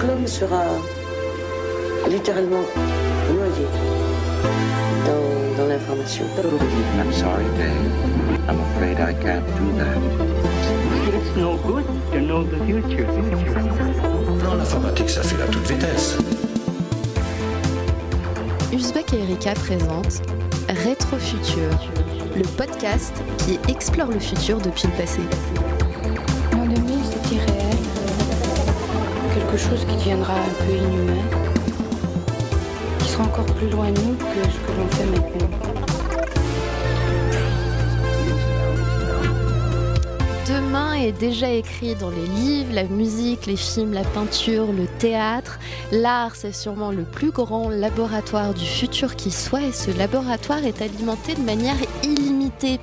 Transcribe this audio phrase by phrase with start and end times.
[0.00, 0.62] que l'homme sera
[2.08, 2.64] littéralement
[3.34, 3.66] noyé
[5.06, 6.24] dans, dans l'information.
[6.98, 8.48] I'm sorry, Dave.
[8.48, 9.98] I'm afraid I can't do that.
[11.14, 13.06] It's no good to know the future.
[14.42, 16.16] Non, l'informatique, ça fait la toute vitesse.
[18.72, 20.22] Uzbek et Erika présentent
[20.68, 21.70] Rétrofutur,
[22.36, 25.20] le podcast qui explore le futur depuis le passé.
[29.50, 31.24] Quelque chose qui deviendra un peu inhumain.
[33.00, 35.50] Qui sera encore plus loin de nous que ce que l'on fait maintenant.
[40.46, 45.58] Demain est déjà écrit dans les livres, la musique, les films, la peinture, le théâtre.
[45.90, 50.80] L'art, c'est sûrement le plus grand laboratoire du futur qui soit et ce laboratoire est
[50.80, 51.74] alimenté de manière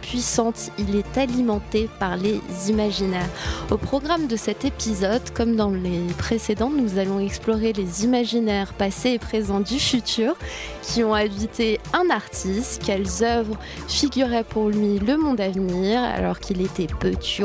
[0.02, 0.72] puissante.
[0.78, 3.30] Il est alimenté par les imaginaires.
[3.72, 9.12] Au programme de cet épisode, comme dans les précédents, nous allons explorer les imaginaires passés
[9.12, 10.36] et présents du futur
[10.82, 13.58] qui ont habité un artiste, quelles œuvres
[13.88, 17.44] figuraient pour lui le monde à venir alors qu'il était petit.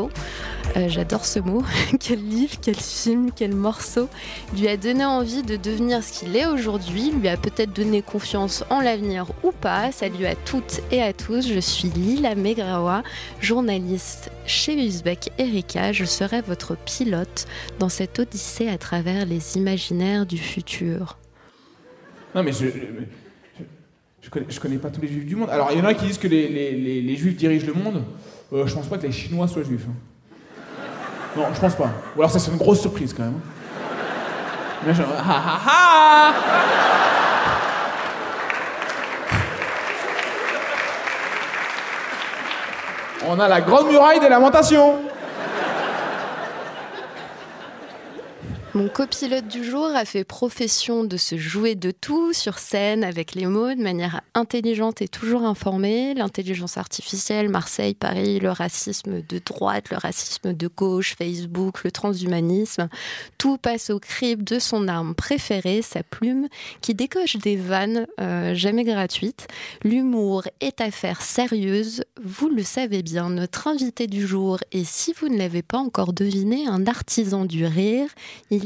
[0.77, 1.63] Euh, J'adore ce mot.
[2.01, 4.09] quel livre, quel film, quel morceau
[4.57, 8.65] lui a donné envie de devenir ce qu'il est aujourd'hui, lui a peut-être donné confiance
[8.71, 9.93] en l'avenir ou pas.
[9.93, 13.03] Salut à toutes et à tous, je suis Lila Megrawa,
[13.41, 15.93] journaliste chez Uzbek Erika.
[15.93, 17.47] Je serai votre pilote
[17.79, 21.19] dans cette odyssée à travers les imaginaires du futur.
[22.35, 22.67] Non, mais je,
[24.23, 25.51] je, connais, pas tous les juifs du monde.
[25.51, 27.75] Alors, il y en a qui disent que les, les- les- les juifs dirigent le
[27.75, 28.03] monde.
[28.55, 29.85] Euh, je pense pas que les Chinois soient juifs.
[29.87, 29.95] hein.
[31.37, 31.91] Non, je pense pas.
[32.17, 33.41] Ou alors, ça, c'est une grosse surprise quand même.
[34.85, 36.33] Mais ah ah ah
[43.29, 44.97] On a la grande muraille des lamentations.
[48.75, 53.35] Mon copilote du jour a fait profession de se jouer de tout sur scène avec
[53.35, 56.15] les mots de manière intelligente et toujours informée.
[56.15, 62.89] L'intelligence artificielle, Marseille, Paris, le racisme de droite, le racisme de gauche, Facebook, le transhumanisme.
[63.37, 66.49] Tout passe au crible de son arme préférée, sa plume,
[66.81, 69.49] qui décoche des vannes euh, jamais gratuites.
[69.85, 73.29] L'humour est affaire sérieuse, vous le savez bien.
[73.29, 77.67] Notre invité du jour, et si vous ne l'avez pas encore deviné, un artisan du
[77.67, 78.09] rire.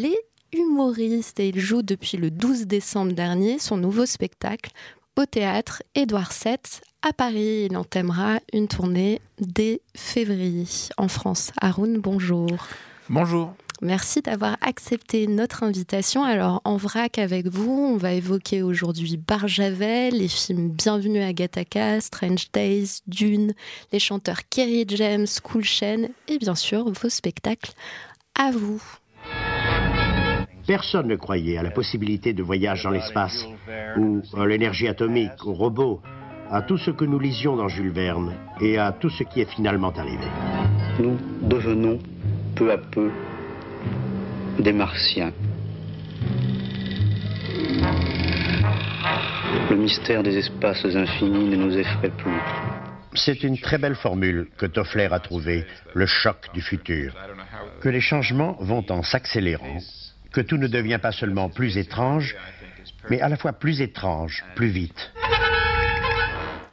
[0.05, 4.71] Est humoriste et il joue depuis le 12 décembre dernier son nouveau spectacle
[5.17, 6.57] au théâtre Édouard VII
[7.03, 7.67] à Paris.
[7.71, 10.67] Il entamera une tournée dès février
[10.99, 11.53] en France.
[11.61, 12.49] Haroun, bonjour.
[13.09, 13.55] Bonjour.
[13.83, 16.25] Merci d'avoir accepté notre invitation.
[16.25, 22.01] Alors, en vrac avec vous, on va évoquer aujourd'hui Barjavel, les films Bienvenue à Gattaca,
[22.01, 23.53] Strange Days, Dune,
[23.93, 27.73] les chanteurs Kerry James, Cool Chain et bien sûr vos spectacles.
[28.35, 28.83] À vous.
[30.67, 33.47] Personne ne croyait à la possibilité de voyage dans l'espace,
[33.97, 36.03] ou à l'énergie atomique, aux robots,
[36.51, 39.51] à tout ce que nous lisions dans Jules Verne, et à tout ce qui est
[39.51, 40.27] finalement arrivé.
[40.99, 41.99] Nous devenons
[42.57, 43.11] peu à peu
[44.59, 45.33] des martiens.
[49.71, 52.41] Le mystère des espaces infinis ne nous effraie plus.
[53.15, 57.15] C'est une très belle formule que Toffler a trouvée, le choc du futur.
[57.81, 59.79] Que les changements vont en s'accélérant,
[60.37, 62.37] que tout ne devient pas seulement plus étrange,
[63.09, 65.11] mais à la fois plus étrange, plus vite.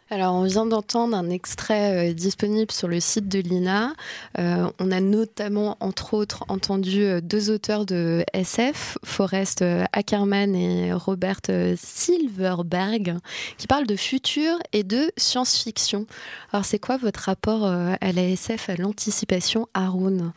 [0.10, 3.94] Alors, on vient d'entendre un extrait euh, disponible sur le site de l'INA.
[4.38, 9.64] Euh, on a notamment, entre autres, entendu euh, deux auteurs de SF, Forrest
[9.94, 11.40] Ackerman et Robert
[11.78, 13.16] Silverberg,
[13.58, 16.06] qui parlent de futur et de science-fiction.
[16.52, 20.34] Alors, c'est quoi votre rapport euh, à la SF, à l'anticipation, Haroun?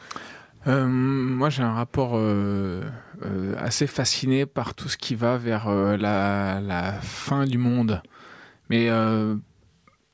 [0.68, 2.18] Euh, moi, j'ai un rapport
[3.66, 8.00] assez fasciné par tout ce qui va vers euh, la, la fin du monde.
[8.70, 9.34] Mais euh,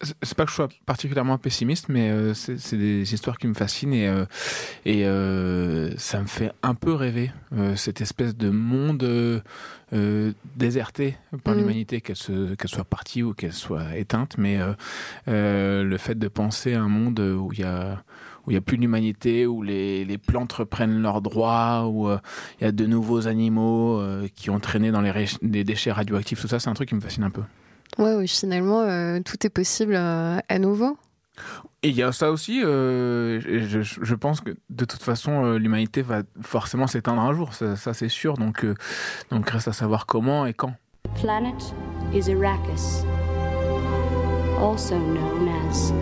[0.01, 3.93] c'est- pas que je sois particulièrement pessimiste, mais euh, c'est des histoires qui me fascinent
[3.95, 4.25] et, euh,
[4.85, 5.05] et
[5.99, 7.31] ça me fait un peu rêver
[7.77, 9.43] cette espèce de monde
[10.57, 11.59] déserté par Mm.
[11.59, 14.37] l'humanité, qu'elle soit partie ou qu'elle soit éteinte.
[14.39, 14.59] Mais
[15.27, 18.03] le fait de penser à un monde où il y a
[18.47, 22.19] où il n'y a plus d'humanité, où les, les plantes reprennent leurs droits, où euh,
[22.61, 26.49] il y a de nouveaux animaux euh, qui ont traîné dans les, déchets radioactifs, tout
[26.49, 27.43] ça, c'est un truc qui me fascine un peu.
[27.99, 30.97] Ouais, oui, finalement, euh, tout est possible euh, à nouveau.
[31.85, 36.03] Et il y a ça aussi, euh, je, pense que de toute façon, euh, l'humanité
[36.03, 38.77] va forcément s'éteindre un jour, ça, ça, c'est sûr, donc, euh,
[39.31, 40.75] donc reste à savoir comment et quand.
[41.21, 41.75] planet
[42.15, 43.05] is Arrakis,
[44.61, 45.93] also known as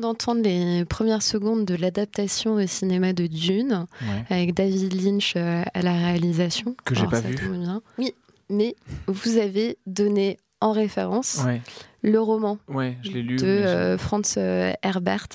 [0.00, 4.24] D'entendre les premières secondes de l'adaptation au cinéma de Dune, Ouais.
[4.30, 6.74] avec David Lynch euh, à la réalisation.
[6.84, 7.34] Que j'ai Alors, pas vu.
[7.36, 7.82] bien.
[7.98, 8.14] Oui,
[8.48, 8.74] mais
[9.06, 11.60] vous avez donné en référence Ouais,
[12.02, 13.36] le roman ouais, je l'ai lu.
[13.36, 15.28] de euh, Franz euh, Herbert,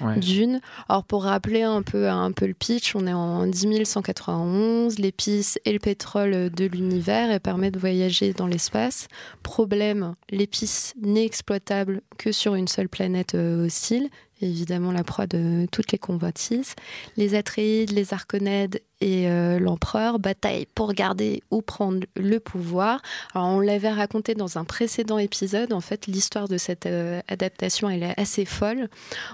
[0.00, 0.18] ouais.
[0.18, 0.60] Dune.
[0.88, 5.58] Alors pour rappeler un peu, un peu le pitch, on est en 10 191, l'épice
[5.64, 9.08] et le pétrole de l'univers et permet de voyager dans l'espace.
[9.42, 14.08] Problème, l'épice n'est exploitable que sur une seule planète euh, hostile,
[14.40, 16.74] évidemment la proie de toutes les convoitises.
[17.16, 23.02] Les Atreides, les Arconèdes et euh, l'empereur bataillent pour garder ou prendre le pouvoir.
[23.34, 28.02] On l'avait raconté dans un précédent épisode, en fait l'histoire de cette euh, adaptation elle
[28.02, 28.88] est assez folle.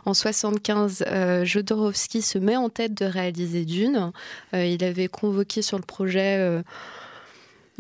[0.07, 4.11] En 75, euh, se met en tête de réaliser Dune.
[4.55, 6.61] Euh, il avait convoqué sur le projet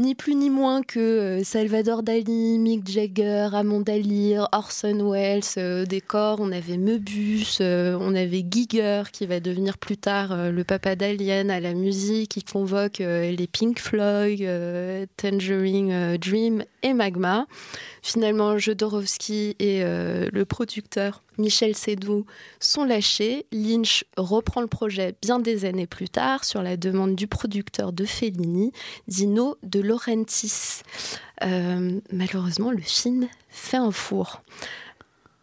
[0.00, 5.84] ni plus ni moins que euh, Salvador Dali, Mick Jagger, Amanda Lear, Orson Welles, euh,
[5.84, 6.38] des corps.
[6.40, 11.50] On avait Möbius, euh, on avait Giger qui va devenir plus tard le papa d'Alien
[11.50, 14.40] à la musique, qui convoque les Pink Floyd,
[15.16, 17.46] Tangerine Dream et Magma.
[18.02, 22.26] Finalement, Jodorowsky euh, le producteur Michel Sédou
[22.58, 23.46] sont lâchés.
[23.52, 28.04] Lynch reprend le projet bien des années plus tard sur la demande du producteur de
[28.04, 28.72] Fellini,
[29.08, 30.82] Dino de Laurentiis.
[31.42, 34.42] Euh, malheureusement, le film fait un four.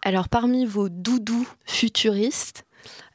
[0.03, 2.65] Alors, parmi vos doudous futuristes,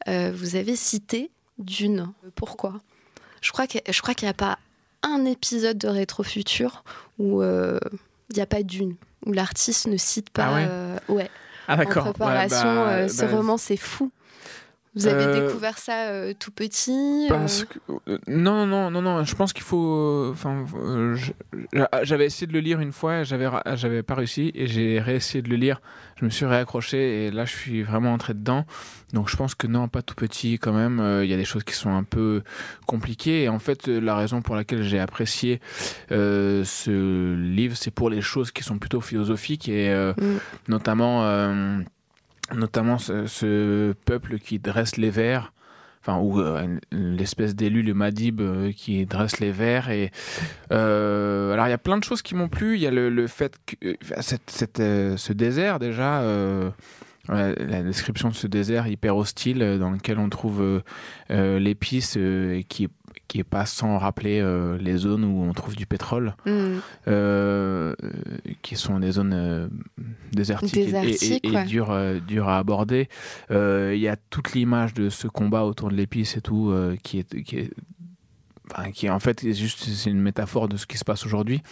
[0.08, 2.12] euh, vous avez cité Dune.
[2.34, 2.80] Pourquoi?
[3.40, 3.82] Je crois qu'il
[4.22, 4.58] n'y a pas
[5.02, 6.84] un épisode de Rétrofutur
[7.18, 7.78] où euh,
[8.30, 8.96] il n'y a pas Dune,
[9.26, 10.46] où l'artiste ne cite pas.
[10.46, 11.14] Ah ouais?
[11.14, 11.30] ouais
[11.68, 12.04] Ah en.
[12.04, 12.74] Ouais, préparation.
[12.74, 14.10] bah, euh, ce bah, roman, c'est fou.
[14.94, 17.64] Vous avez Euh, découvert ça euh, tout petit Parce euh,
[18.18, 19.24] que- non, non, non, non.
[19.24, 20.28] Je pense qu'il faut.
[20.30, 20.66] Enfin,
[21.14, 21.32] je-
[22.02, 25.48] j'avais essayé de le lire une fois, j'avais, j'avais pas réussi, et j'ai réessayé de
[25.48, 25.80] le lire.
[26.20, 28.66] Je me suis réaccroché, et là, je suis vraiment entré dedans.
[29.14, 31.02] Donc, je pense que non, pas tout petit quand même.
[31.24, 32.42] Il y a des choses qui sont un peu
[32.86, 33.44] compliquées.
[33.44, 35.60] Et en fait, la raison pour laquelle j'ai apprécié
[36.10, 40.38] ce livre, c'est pour les choses qui sont plutôt philosophiques et Mm.
[40.68, 41.82] notamment.
[42.54, 45.52] Notamment ce, peuple qui dresse les vers,
[46.00, 49.90] enfin, ou euh, l'espèce d'élu, le Madib, euh, qui dresse les vers.
[49.90, 50.10] Et,
[50.72, 52.76] euh, alors, il y a plein de choses qui m'ont plu.
[52.76, 56.22] Il y a le, fait que cette, ce désert, déjà,
[57.28, 60.82] la description de ce désert hyper hostile dans lequel on trouve
[61.30, 62.64] l'épice euh, et
[63.32, 66.80] qui est pas sans rappeler euh, les zones où on trouve du pétrole, hmm, euh,
[67.08, 67.94] euh,
[68.60, 69.68] qui sont des zones euh,
[70.32, 71.64] désertiques, et- et- Désertiques, et, et ouais.
[71.64, 73.08] dures, euh, dures à aborder.
[73.50, 76.94] Euh, Il y a toute l'image de ce combat autour de l'épice et tout euh,
[77.02, 77.70] qui est, qui est
[78.70, 81.62] enfin, qui en fait est juste c'est une métaphore de ce qui se passe aujourd'hui.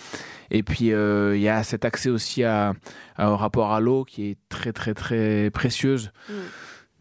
[0.50, 2.72] Et puis euh, il y a cet accès aussi à,
[3.16, 6.10] à- au rapport à l'eau qui est très très très précieuse.
[6.30, 6.32] Mm.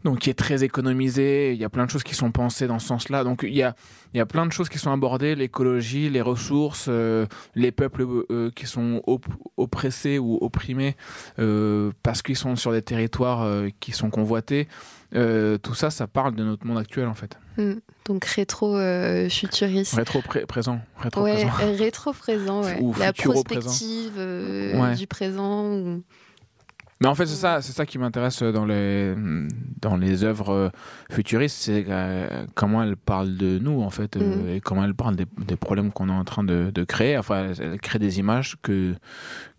[0.02, 2.78] Donc qui est très économisé, il y a plein de choses qui sont pensées dans
[2.78, 3.22] ce sens-là.
[3.22, 3.74] Donc il y a,
[4.14, 8.06] il y a plein de choses qui sont abordées, l'écologie, les ressources, euh, les peuples
[8.30, 9.26] euh, qui sont op-
[9.58, 10.96] oppressés ou opprimés
[11.38, 14.68] euh, parce qu'ils sont sur des territoires euh, qui sont convoités.
[15.14, 17.36] Euh, tout ça, ça parle de notre monde actuel en fait.
[17.58, 17.74] hmm.
[18.06, 19.94] Donc rétro-futuriste.
[19.94, 21.50] Rétro pré- présent, rétro ouais, présent.
[21.62, 22.78] euh, rétro-présent, ouais.
[22.80, 24.94] Ou La prospective euh, Ouais.
[24.96, 25.64] du présent.
[25.66, 26.02] ou-
[27.00, 29.14] Mais en fait, c'est ça, c'est ça qui m'intéresse dans les
[29.80, 30.68] dans les œuvres euh,
[31.10, 34.48] futuristes, c'est euh, comment elles parlent de nous en fait euh, Mhm.
[34.50, 37.16] et comment elles parlent des, des problèmes qu'on est en train de, de créer.
[37.16, 38.94] Enfin, elles, créent des images que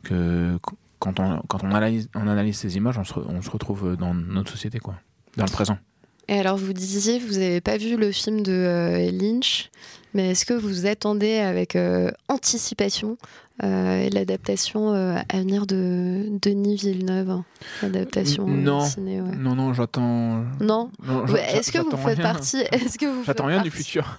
[0.04, 0.58] que
[1.00, 3.98] quand on quand on analyse on analyse ces images, on se, re- on se retrouve
[3.98, 4.96] dans notre société quoi,
[5.36, 5.80] dans le présent.
[6.28, 9.70] Et alors, vous disiez, vous n'avez pas vu le film de euh, Lynch,
[10.14, 13.18] mais est-ce que vous attendez avec euh, anticipation
[13.64, 17.46] euh, l'adaptation euh, à venir de Denis Villeneuve hein,
[17.84, 18.86] L'adaptation euh, Non.
[18.86, 19.36] ciné, ouais.
[19.36, 20.44] Non non, j'attends.
[20.60, 20.90] Non
[21.38, 22.34] Est-ce que vous faites rien.
[22.34, 24.18] partie Est-ce que vous J'attends rien du futur.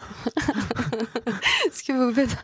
[1.67, 2.37] Est-ce que vous faites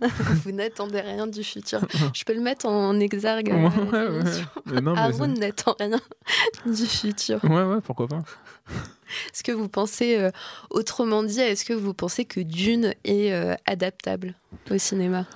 [0.44, 1.80] Vous n'attendez rien du futur.
[2.14, 3.52] Je peux le mettre en exergue.
[3.92, 4.22] Ouais, ouais.
[4.66, 6.00] Mais non, mais Aaron n'attend rien
[6.66, 7.42] du futur.
[7.44, 8.22] ouais ouais, pourquoi pas.
[9.32, 10.30] Est-ce que vous pensez, euh,
[10.70, 14.34] autrement dit, est-ce que vous pensez que Dune est euh, adaptable
[14.70, 15.26] au cinéma?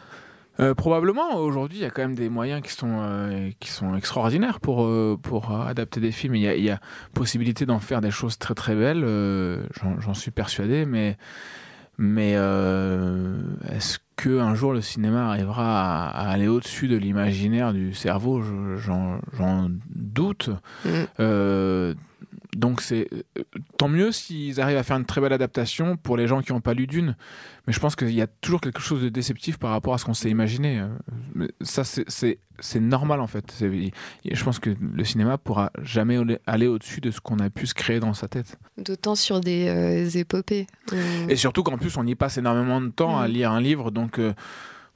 [0.60, 3.94] Euh, probablement, aujourd'hui, il y a quand même des moyens qui sont, euh, qui sont
[3.96, 6.34] extraordinaires pour, euh, pour adapter des films.
[6.34, 6.78] Il y a, il y a
[7.14, 9.04] possibilité d'en faire des choses très très belles,
[10.00, 11.16] j'en suis persuadé, mais,
[11.96, 18.42] mais est-ce qu'un jour le cinéma arrivera à, à aller au-dessus de l'imaginaire du cerveau?
[18.42, 20.50] Je- J'en j'en doute.
[20.84, 20.90] Mm.
[22.56, 23.08] Donc c'est
[23.78, 26.60] tant mieux s'ils arrivent à faire une très belle adaptation pour les gens qui n'ont
[26.60, 27.16] pas lu Dune.
[27.66, 30.04] Mais je pense qu'il y a toujours quelque chose de déceptif par rapport à ce
[30.04, 30.82] qu'on s'est imaginé.
[31.62, 32.36] Ça, c'est-
[32.80, 33.54] normal en fait.
[33.60, 37.74] Je pense que le cinéma pourra jamais aller au-dessus de ce qu'on a pu se
[37.74, 38.58] créer dans sa tête.
[38.78, 40.66] D'autant sur des euh, épopées.
[40.92, 43.30] Euh, Et surtout qu'en plus, on y passe énormément de temps à Mm.
[43.32, 44.34] lire un livre, donc euh,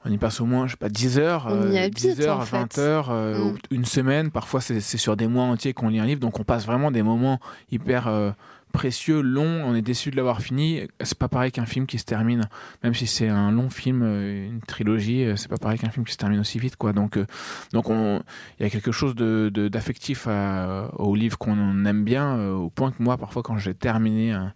[0.07, 2.21] on y passe au moins, je sais pas, 10 heures, On y euh, habite, 10
[2.21, 2.57] heures, en fait.
[2.57, 3.57] 20 heures, euh, Mm.
[3.71, 4.31] une semaine.
[4.31, 7.03] Parfois, c'est sur des mois entiers qu'on lit un livre, donc on passe vraiment des
[7.03, 7.39] moments
[7.71, 8.31] hyper euh,
[8.73, 9.63] précieux, longs.
[9.65, 10.81] On est déçu de l'avoir fini.
[11.01, 12.47] C'est pas pareil qu'un film qui se termine,
[12.83, 16.17] même si c'est un long film, une trilogie, c'est pas pareil qu'un film qui se
[16.17, 16.93] termine aussi vite, quoi.
[16.93, 17.25] Donc, euh,
[17.73, 18.21] donc on,
[18.59, 22.91] il y a quelque chose de d'affectif au livre qu'on aime bien, euh, au point
[22.91, 24.53] que moi, parfois, quand j'ai terminé un,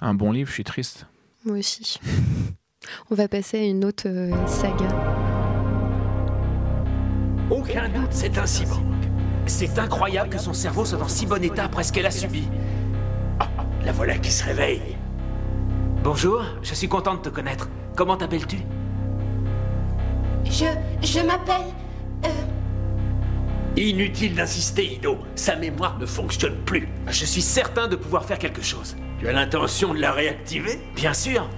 [0.00, 1.06] un bon livre, je suis triste.
[1.44, 1.98] Moi aussi.
[3.10, 4.88] On va passer à une autre euh, saga.
[7.50, 8.82] Aucun doute, c'est un cyborg.
[9.46, 12.48] C'est incroyable que son cerveau soit dans si bon état après ce qu'elle a subi.
[13.38, 13.48] Ah,
[13.84, 14.96] la voilà qui se réveille.
[16.02, 17.68] Bonjour, je suis content de te connaître.
[17.96, 18.58] Comment t'appelles-tu?
[20.44, 20.64] Je.
[21.02, 21.66] je m'appelle.
[22.24, 22.28] euh,
[23.76, 25.18] Inutile d'insister, Ido.
[25.34, 26.88] Sa mémoire ne fonctionne plus.
[27.08, 28.96] Je suis certain de pouvoir faire quelque chose.
[29.18, 30.78] Tu as l'intention de la réactiver?
[30.94, 31.48] Bien sûr.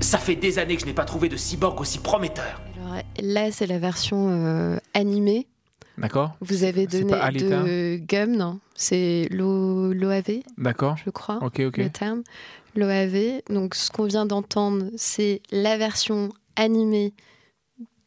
[0.00, 2.60] Ça fait des années que je n'ai pas trouvé de cyborg aussi prometteur.
[2.80, 5.46] Alors là, c'est la version euh, animée.
[5.98, 8.60] D'accord Vous avez donné pas de Gum, non?
[8.74, 10.96] C'est l'O- l'OAV, D'accord.
[11.02, 11.38] je crois.
[11.42, 11.78] Ok, ok.
[11.78, 12.22] le terme.
[12.76, 13.40] L'OAV.
[13.48, 17.14] Donc, ce qu'on vient d'entendre, c'est la version animée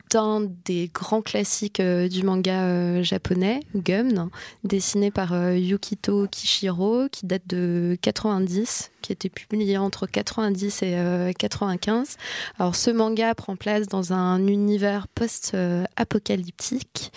[0.10, 4.30] d'un des grands classiques euh, du manga euh, japonais, Gum,
[4.64, 10.84] dessiné par euh, Yukito Kishiro, qui date de 90, qui a été publié entre 90
[10.84, 12.18] et euh, 95.
[12.58, 17.12] Alors, ce manga prend place dans un univers post-apocalyptique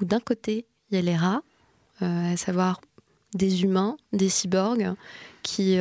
[0.00, 1.42] où d'un côté, il y a les rats,
[2.00, 2.80] à savoir
[3.34, 4.94] des humains, des cyborgs,
[5.42, 5.78] qui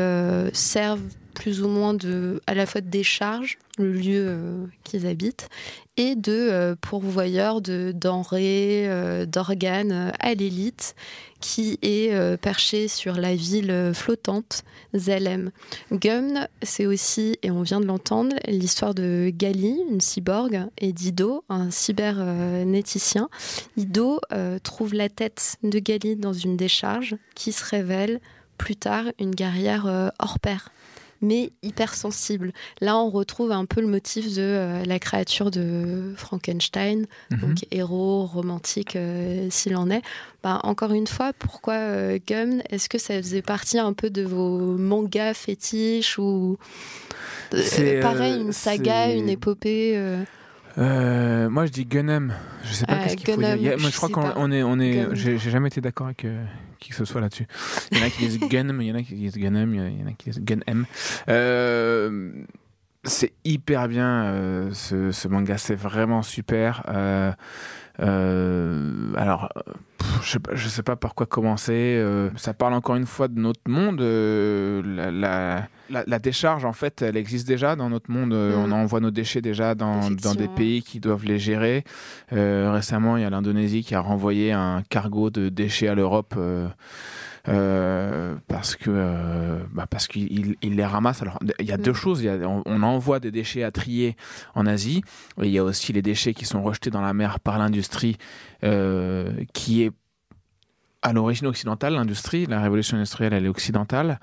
[0.53, 1.01] servent
[1.35, 5.49] plus ou moins de, à la fois de décharge, le lieu euh, qu'ils habitent,
[5.97, 10.95] et de euh, pourvoyeurs de denrées, euh, d'organes à l'élite,
[11.41, 14.63] qui est perché sur la ville flottante
[14.95, 15.51] Zalem.
[15.91, 21.43] Gum, c'est aussi, et on vient de l'entendre, l'histoire de Gali, une cyborg, et d'Ido,
[21.49, 23.29] un cybernéticien.
[23.77, 24.19] Ido
[24.63, 28.21] trouve la tête de Gali dans une décharge qui se révèle
[28.57, 30.71] plus tard une guerrière hors pair
[31.21, 32.51] mais hypersensible.
[32.81, 37.39] Là, on retrouve un peu le motif de euh, la créature de Frankenstein, Mhm.
[37.39, 40.01] donc héros romantique euh, s'il en est.
[40.43, 42.61] Bah, encore une fois, pourquoi euh, Gum?
[42.69, 46.57] Est-ce que ça faisait partie un peu de vos mangas fétiches ou
[47.53, 49.93] euh, C'est, pareil une saga, une épopée
[50.77, 52.33] euh, moi, je dis Gunham.
[52.65, 53.53] Je sais pas Ah, qu'est-ce qu'il faut dire.
[53.73, 55.07] A- moi, je je crois qu'on on est, on est.
[55.15, 56.43] J'ai j'ai jamais été d'accord avec euh,
[56.79, 57.47] qui que ce soit là-dessus.
[57.91, 59.99] Il y en a qui disent Gunham, il y en a qui disent Gunham, il
[59.99, 60.85] y en a- qui disent Gunham.
[61.29, 62.31] Euh,
[63.03, 66.83] c'est hyper bien euh, ce, manga, c'est vraiment super.
[66.89, 67.31] Euh,
[67.99, 69.61] alors, euh,
[69.97, 71.73] pff, je sais, pas, je sais pas par quoi commencer.
[71.73, 74.01] euh, ça parle encore une fois de notre monde.
[74.01, 78.33] euh, la, la, la- la décharge, en fait, elle existe déjà dans notre monde.
[78.33, 78.59] euh, Mm.
[78.65, 81.83] On envoie nos déchets déjà dans, dans des pays qui doivent les gérer.
[82.33, 86.35] Euh, récemment, il y a l'Indonésie qui a renvoyé un cargo de déchets à l'Europe.
[87.47, 91.21] Euh, parce que euh, bah parce qu'il il- il les ramasse.
[91.21, 91.95] Alors il y a deux Mm.
[91.95, 92.21] choses.
[92.21, 94.15] Il y a, on, on envoie des déchets à trier
[94.55, 95.03] en Asie.
[95.41, 98.17] Et il y a aussi les déchets qui sont rejetés dans la mer par l'industrie,
[98.63, 99.91] euh, qui est
[101.01, 104.19] à l'origine occidentale, l'industrie, la révolution industrielle, elle est occidentale,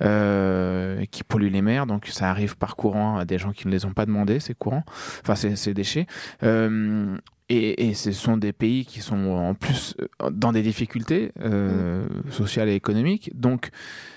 [0.00, 3.72] euh, qui pollue les mers, donc ça arrive par courant à des gens qui ne
[3.72, 4.82] les ont pas demandé, ces courants,
[5.20, 6.06] enfin ces, ces déchets.
[6.42, 7.18] Euh,
[7.52, 12.06] et, et ce sont des pays qui sont en plus euh, dans des difficultés euh,
[12.30, 13.30] sociales et économiques.
[13.34, 13.70] Donc,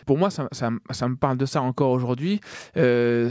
[0.05, 2.39] pour moi, ça, ça, ça me parle de ça encore aujourd'hui.
[2.77, 3.29] Euh,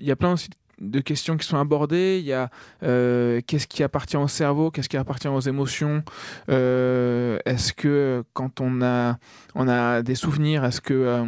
[0.00, 2.18] Il y a plein aussi de questions qui sont abordées.
[2.20, 2.50] Il y a
[2.82, 6.02] euh, qu'est-ce qui appartient au cerveau, qu'est-ce qui appartient aux émotions?
[6.48, 9.18] Est-ce que quand on a,
[9.54, 11.24] on a des souvenirs, est-ce que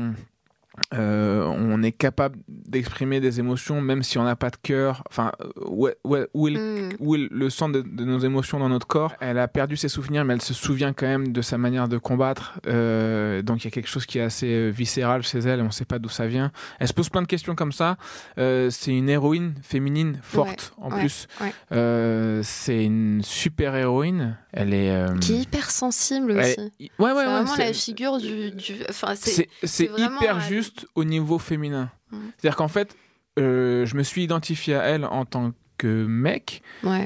[0.94, 5.32] euh, on est capable d'exprimer des émotions même si on n'a pas de cœur Enfin,
[5.40, 8.18] euh, où est, où est- où est le, où est le centre de, de nos
[8.18, 11.32] émotions dans notre corps Elle a perdu ses souvenirs, mais elle se souvient quand même
[11.32, 12.60] de sa manière de combattre.
[12.66, 15.62] Euh, donc il y a quelque chose qui est assez euh, viscéral chez elle et
[15.62, 16.50] on ne sait pas d'où ça vient.
[16.78, 17.96] Elle se pose plein de questions comme ça.
[18.38, 21.26] Euh, c'est une héroïne féminine forte en ouais, plus.
[21.40, 21.52] ouais.
[21.72, 24.36] Euh, c'est une super héroïne.
[24.52, 24.90] Elle est.
[24.90, 26.40] euh, qui est hyper sensible aussi.
[26.40, 27.12] Ouais, ouais, c'est ouais.
[27.24, 28.50] vraiment la figure du.
[28.52, 31.90] du- Enfin, c'est vraiment hyper un- juste au niveau féminin.
[32.10, 32.16] Mm.
[32.38, 32.96] C'est-à-dire qu'en fait,
[33.38, 36.62] euh, je me suis identifié à elle en tant que mec,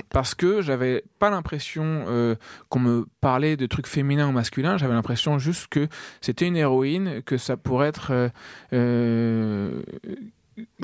[0.08, 2.36] parce que j'avais pas l'impression euh,
[2.70, 4.78] qu'on me parlait de trucs féminins ou masculins.
[4.78, 5.88] J'avais l'impression juste que
[6.22, 8.28] c'était une héroïne, que ça pourrait être euh,
[8.72, 9.82] euh,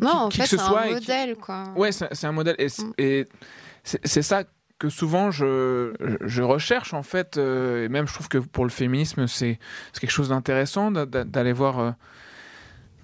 [0.03, 1.65] Non, en qui fait, que ce c'est un et qui- modèle, quoi.
[1.77, 2.57] Ouais, c'est un modèle.
[2.59, 2.93] Et, Mm.
[2.99, 3.27] et
[3.85, 4.45] c'est ça
[4.79, 5.93] que souvent je,
[6.25, 7.37] je recherche, en fait.
[7.37, 9.59] euh, et même, je trouve que pour le féminisme, c'est
[10.01, 11.79] quelque chose d'intéressant d'a- d'a- d'aller voir.
[11.81, 11.91] euh,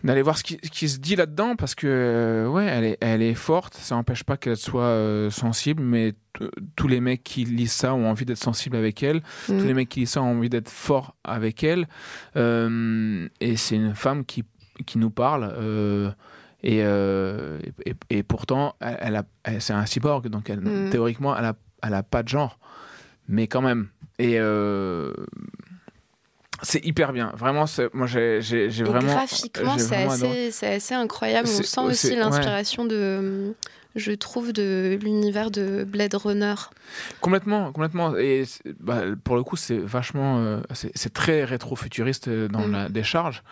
[0.04, 2.98] d'aller voir ce qui, ce qui se dit là-dedans parce que euh, ouais elle est,
[3.00, 6.12] elle est forte ça n'empêche pas qu'elle soit euh, sensible mais
[6.76, 9.58] tous les mecs qui lisent ça ont envie d'être sensibles avec elle Mm.
[9.58, 11.86] tous les mecs qui lisent ça ont envie d'être forts avec elle
[13.40, 14.44] et c'est une femme qui,
[14.84, 15.44] qui nous parle
[16.64, 20.90] et, euh, et, et- pourtant elle, elle a, elle- c'est un cyborg donc elle- Mm.
[20.90, 22.58] théoriquement elle a, elle a pas de genre
[23.28, 25.12] mais quand même et euh,
[26.62, 28.38] c'est hyper bien vraiment moi j'ai
[28.84, 31.48] vraiment graphiquement, c'est assez, incroyable.
[31.48, 32.16] On sent aussi ouais.
[32.16, 33.54] l'inspiration de,
[33.96, 36.54] je trouve, de l'univers de Blade Runner.
[37.20, 38.16] Complètement, complètement.
[38.16, 38.44] Et
[38.80, 42.72] bah, pour le coup, c'est vachement, euh, c'est très rétro-futuriste dans Mm.
[42.72, 43.42] la décharge.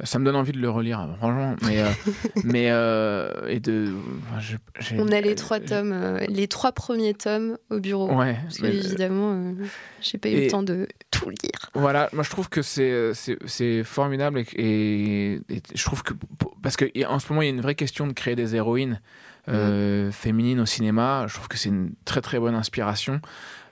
[0.00, 1.56] Euh, Ça me donne envie de le relire, franchement.
[1.62, 1.88] Mais, euh,
[2.44, 3.92] mais euh, et de,
[4.30, 8.10] enfin, je- j'ai- On a les trois tomes, euh, les trois premiers tomes au bureau.
[8.14, 9.52] Ouais, Parce que, mais- évidemment, euh,
[10.00, 11.70] j'ai pas eu Et- le temps de tout lire.
[11.74, 16.02] Voilà, moi je trouve que c'est euh, c'est c'est formidable et, et- et je trouve
[16.02, 16.14] que
[16.62, 19.00] parce que en ce moment il y a une vraie question de créer des héroïnes
[19.48, 21.24] euh, féminines au cinéma.
[21.28, 23.20] Je trouve que c'est une très très bonne inspiration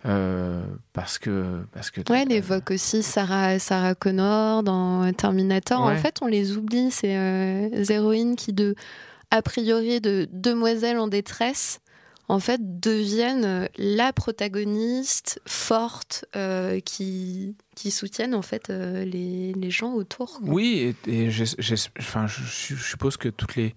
[0.06, 0.62] euh,
[0.92, 5.80] parce que parce que Ouais, elle évoque aussi Sarah, Sarah Connor dans Terminator.
[5.80, 8.74] En fait, on les oublie, ces euh, héroïnes qui, de,
[9.30, 11.80] a priori, de demoiselles en détresse,
[12.28, 19.52] en fait, deviennent euh, la protagoniste forte euh, qui, qui soutiennent en fait euh, les,
[19.54, 20.38] les gens autour.
[20.40, 20.48] quoi.
[20.48, 23.74] Oui, et, et j'ai- j'ai- enfin, je, je suppose que toutes les,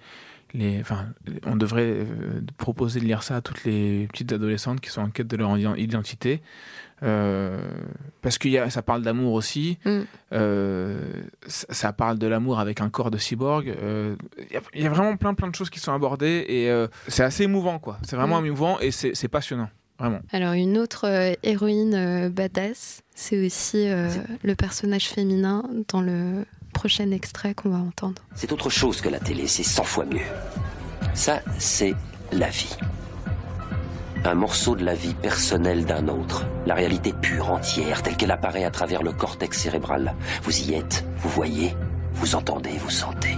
[0.54, 1.08] les, enfin,
[1.46, 5.10] on devrait euh, proposer de lire ça à toutes les petites adolescentes qui sont en
[5.10, 6.42] quête de leur ident- identité,
[7.04, 7.60] euh,
[8.22, 9.80] parce que ça parle d'amour aussi.
[9.86, 10.00] Mm.
[10.34, 11.00] euh,
[11.48, 13.74] ça, ça parle de l'amour avec un corps de cyborg.
[14.38, 16.72] Il y, a- y a vraiment plein plein de choses qui sont abordées et
[17.08, 17.98] c'est assez émouvant quoi.
[18.04, 18.46] C'est vraiment Mm.
[18.46, 20.20] émouvant et c'est passionnant, vraiment.
[20.32, 21.08] Alors, une autre
[21.44, 23.88] héroïne badass, c'est aussi
[24.44, 28.22] le personnage féminin dans le prochain extrait qu'on va entendre.
[28.36, 30.20] C'est autre chose que la télé, c'est 100 fois mieux.
[31.14, 31.94] Ça, c'est
[32.32, 32.76] la vie.
[34.24, 36.46] Un morceau de la vie personnelle d'un autre.
[36.66, 40.14] La réalité pure, entière, telle qu'elle apparaît à travers le cortex cérébral.
[40.44, 41.76] Vous y êtes, vous voyez,
[42.14, 43.36] vous entendez, vous sentez.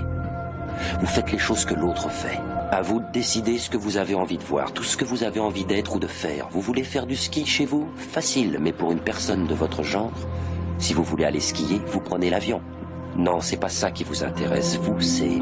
[0.99, 2.39] Vous faites les choses que l'autre fait.
[2.71, 5.23] À vous de décider ce que vous avez envie de voir, tout ce que vous
[5.23, 6.49] avez envie d'être ou de faire.
[6.49, 7.87] Vous voulez faire du ski chez vous?
[7.95, 10.11] Facile, mais pour une personne de votre genre,
[10.79, 12.61] si vous voulez aller skier, vous prenez l'avion.
[13.17, 14.77] Non, c'est pas ça qui vous intéresse.
[14.77, 15.39] Vous, c'est.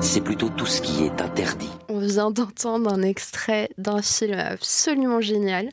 [0.00, 1.70] C'est plutôt tout ce qui est interdit.
[1.88, 5.70] On vient d'entendre un extrait d'un film absolument génial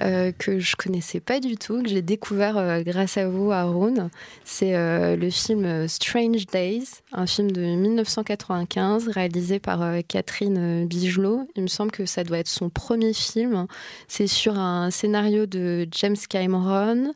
[0.00, 4.08] euh, que je connaissais pas du tout, que j'ai découvert euh, grâce à vous, Haroun.
[4.44, 11.46] C'est euh, le film Strange Days, un film de 1995 réalisé par Catherine Bigelow.
[11.54, 13.66] Il me semble que ça doit être son premier film.
[14.08, 17.12] C'est sur un scénario de James Cameron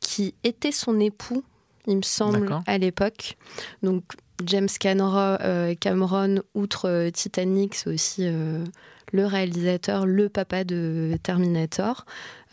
[0.00, 1.44] qui était son époux,
[1.86, 3.36] il me semble, à l'époque.
[3.82, 4.02] Donc
[4.44, 8.64] James Cameron, euh, Cameron outre euh, Titanic, c'est aussi euh,
[9.12, 12.04] le réalisateur, le papa de Terminator.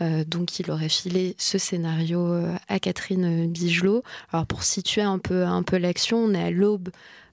[0.01, 4.03] Euh, donc il aurait filé ce scénario à Catherine Bigelow.
[4.31, 6.89] Alors pour situer un peu, un peu l'action, on est à l'aube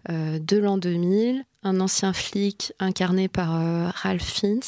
[0.08, 1.44] de l'an 2000.
[1.66, 4.60] Un ancien flic incarné par euh, Ralph Fiennes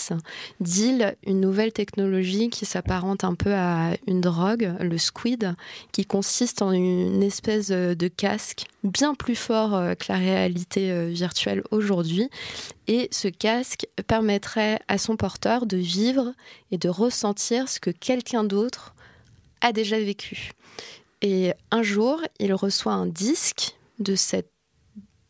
[0.60, 5.54] deal une nouvelle technologie qui s'apparente un peu à une drogue, le squid,
[5.92, 10.90] qui consiste en une espèce euh, de casque bien plus fort euh, que la réalité
[10.90, 12.30] euh, virtuelle aujourd'hui.
[12.88, 16.32] Et ce casque permettrait à son porteur de vivre
[16.70, 18.94] et de ressentir ce que quelqu'un d'autre
[19.60, 20.52] a déjà vécu.
[21.20, 24.55] Et un jour, il reçoit un disque de cette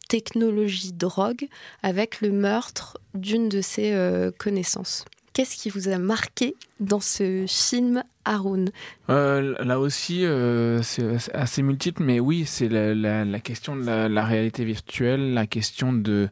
[0.09, 1.49] technologie drogue
[1.83, 5.05] avec le meurtre d'une de ses euh, connaissances.
[5.33, 8.71] Qu'est-ce qui vous a marqué dans ce film Haroun?
[9.11, 13.85] Euh, là aussi, euh, c'est assez multiple, mais oui, c'est la, la- la question de
[13.85, 16.31] la, la réalité virtuelle, la question de...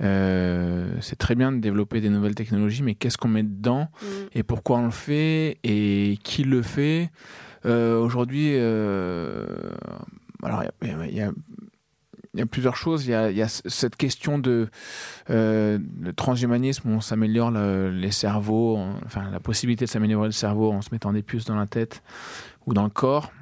[0.00, 3.88] c'est très bien de développer des nouvelles technologies, mais qu'est-ce qu'on met dedans
[4.34, 7.10] et pourquoi on le fait et qui le fait?
[7.64, 8.54] Aujourd'hui,
[10.42, 11.30] alors il y a- il y a
[12.36, 13.06] il y a plusieurs choses.
[13.06, 14.68] Il y a, cette question de,
[15.30, 20.32] euh, de transhumanisme où on s'améliore le- les cerveaux, enfin la possibilité de s'améliorer le
[20.32, 22.02] cerveau en se mettant des puces dans la tête
[22.66, 23.32] ou dans le corps.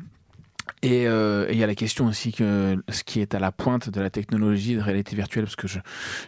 [0.83, 3.53] Et euh, et il y a la question aussi que ce qui est à la
[3.53, 5.79] pointe de la technologie de réalité virtuelle, parce que je,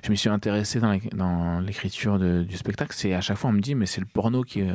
[0.02, 3.74] je m'y suis intéressé dans l'écriture du spectacle, c'est à chaque fois on me dit
[3.74, 4.70] mais c'est le porno qui est,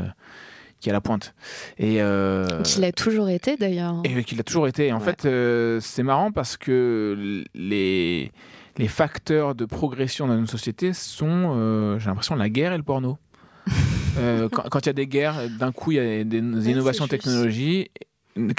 [0.81, 1.33] qui est à la pointe.
[1.77, 4.01] Et euh, Qu'il a toujours été d'ailleurs.
[4.03, 4.87] et qu'il a toujours été.
[4.87, 5.05] Et en Ouais.
[5.05, 8.31] fait, euh, c'est marrant parce que les,
[8.77, 12.83] les facteurs de progression dans une société sont, euh, j'ai l'impression, la guerre et le
[12.83, 13.17] porno.
[14.19, 16.39] Euh, quand il y a des guerres, d'un coup, il y a des,
[16.69, 17.89] innovations technologie-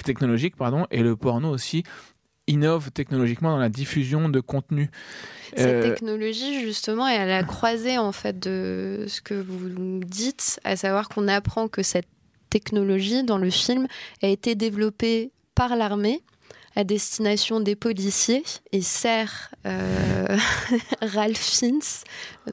[0.02, 1.82] technologiques pardon, et le porno aussi
[2.46, 4.90] innove technologiquement dans la diffusion de contenu.
[5.56, 10.58] Cette Euh, technologie, justement, est à la croisée en fait de ce que vous dites,
[10.64, 12.08] à savoir qu'on apprend que cette
[12.50, 13.86] technologie dans le film
[14.22, 16.22] a été développée par l'armée
[16.74, 20.26] à destination des policiers et sert euh,
[21.02, 21.80] Ralph Fiennes,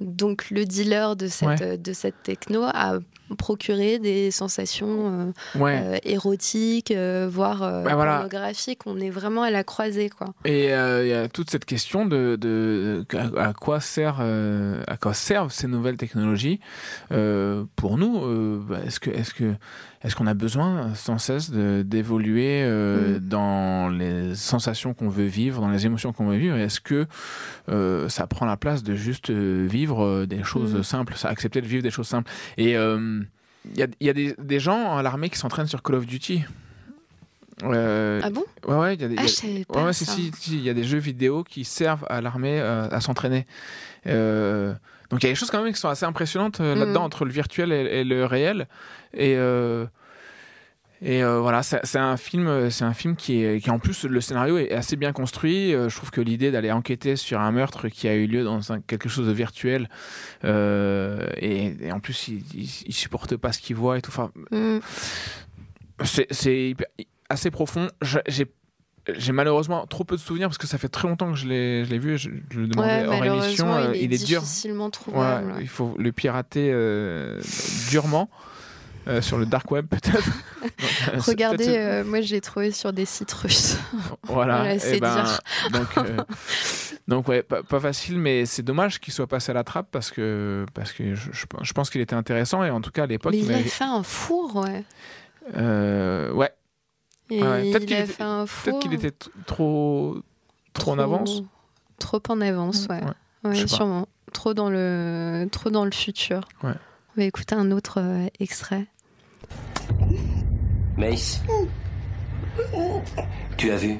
[0.01, 1.77] donc le dealer de cette, Ouais.
[1.77, 2.99] de cette techno, à
[3.37, 5.81] procurer des sensations euh, Ouais.
[5.83, 8.13] euh, érotiques, euh, voire Bah, voilà.
[8.15, 8.81] pornographiques.
[8.85, 10.27] On est vraiment à la croisée, quoi.
[10.45, 13.05] Et il y a toute cette question de, de,
[13.37, 16.59] à, à quoi sert, à quoi servent ces nouvelles technologies
[17.75, 18.59] pour nous.
[18.67, 19.53] bah, est-ce que, est-ce que,
[20.03, 25.69] est-ce qu'on a besoin sans cesse d'évoluer euh, dans les sensations qu'on veut vivre, dans
[25.69, 26.55] les émotions qu'on veut vivre?
[26.55, 27.05] Est-ce que
[27.69, 30.83] euh, ça prend la place de juste euh, vivre des choses Mhm.
[30.83, 32.31] simples, ça, accepter de vivre des choses simples?
[32.57, 33.19] Et euh,
[33.73, 35.95] il y a, il y a des, des gens à l'armée qui s'entraînent sur Call
[35.95, 36.43] of Duty.
[37.63, 38.45] Euh, Ah bon?
[38.67, 39.15] Ouais, ouais, il y a des.
[39.17, 40.31] Ah, y a- ouais, si,
[40.61, 43.45] y a des jeux vidéo qui servent à l'armée euh, à s'entraîner.
[44.07, 44.73] Euh,
[45.09, 46.79] donc il y a des choses quand même qui sont assez impressionnantes euh, Mhm.
[46.79, 48.67] là-dedans entre le virtuel et, et le réel.
[49.13, 49.85] Et euh,
[51.01, 54.19] et euh, voilà, c'est un film, c'est un film qui est, qui en plus le
[54.19, 55.71] scénario est assez bien construit.
[55.71, 58.81] Je trouve que l'idée d'aller enquêter sur un meurtre qui a eu lieu dans un-
[58.81, 59.87] quelque chose de virtuel
[60.43, 64.11] euh, et, et en plus il, il, il supporte pas ce qu'il voit et tout.
[64.11, 64.79] Enfin, Mm.
[66.03, 66.75] c'est
[67.29, 67.87] assez profond.
[68.27, 68.45] J'ai
[69.17, 71.85] j'ai malheureusement trop peu de souvenirs parce que ça fait très longtemps que je l'ai
[71.85, 72.17] je l'ai vu.
[72.17, 73.73] Je, je le demandais Ouais, hors émission.
[73.73, 74.41] euh, il est dur.
[74.41, 75.59] difficilement trouvable, Ouais, ouais.
[75.61, 77.39] Il faut le pirater euh,
[77.89, 78.29] durement.
[79.07, 80.29] euh, sur le dark web peut-être.
[81.27, 83.77] Regardez, peut-être- moi je l'ai trouvé sur des sites russes.
[84.23, 85.39] Voilà, c'est eh ben, dire.
[85.71, 85.87] donc,
[87.07, 90.11] donc ouais, pas, pas facile, mais c'est dommage qu'il soit passé à la trappe parce
[90.11, 93.31] que parce que je, je pense- qu'il était intéressant et en tout cas à l'époque
[93.31, 94.83] Mais il il a m'avait- fait un four, ouais.
[95.57, 96.51] euh, ouais.
[97.29, 98.79] Et Ouais, peut-être il qu'il était- fait un peut-être four.
[98.79, 100.17] qu'il était t- trop
[100.73, 101.43] trop en avance.
[101.99, 103.01] Trop en avance, ouais.
[103.43, 103.67] Ouais, pas.
[103.67, 104.07] sûrement.
[104.33, 106.41] Trop dans le, trop dans le futur.
[106.63, 106.71] Ouais.
[107.17, 108.85] On va écouter un autre euh, extrait.
[110.97, 111.41] Mace,
[113.57, 113.97] tu as vu?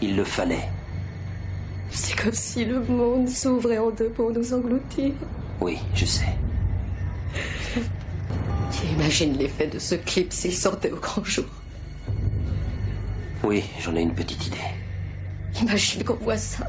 [0.00, 0.68] Il le fallait.
[1.90, 5.12] C'est comme si le monde s'ouvrait en deux pour nous engloutir.
[5.60, 6.34] Oui, je sais.
[8.72, 11.44] Tu imagines l'effet de ce clip s'il sortait au grand jour?
[13.42, 14.56] Oui, j'en ai une petite idée.
[15.60, 16.66] Imagine qu'on voit ça.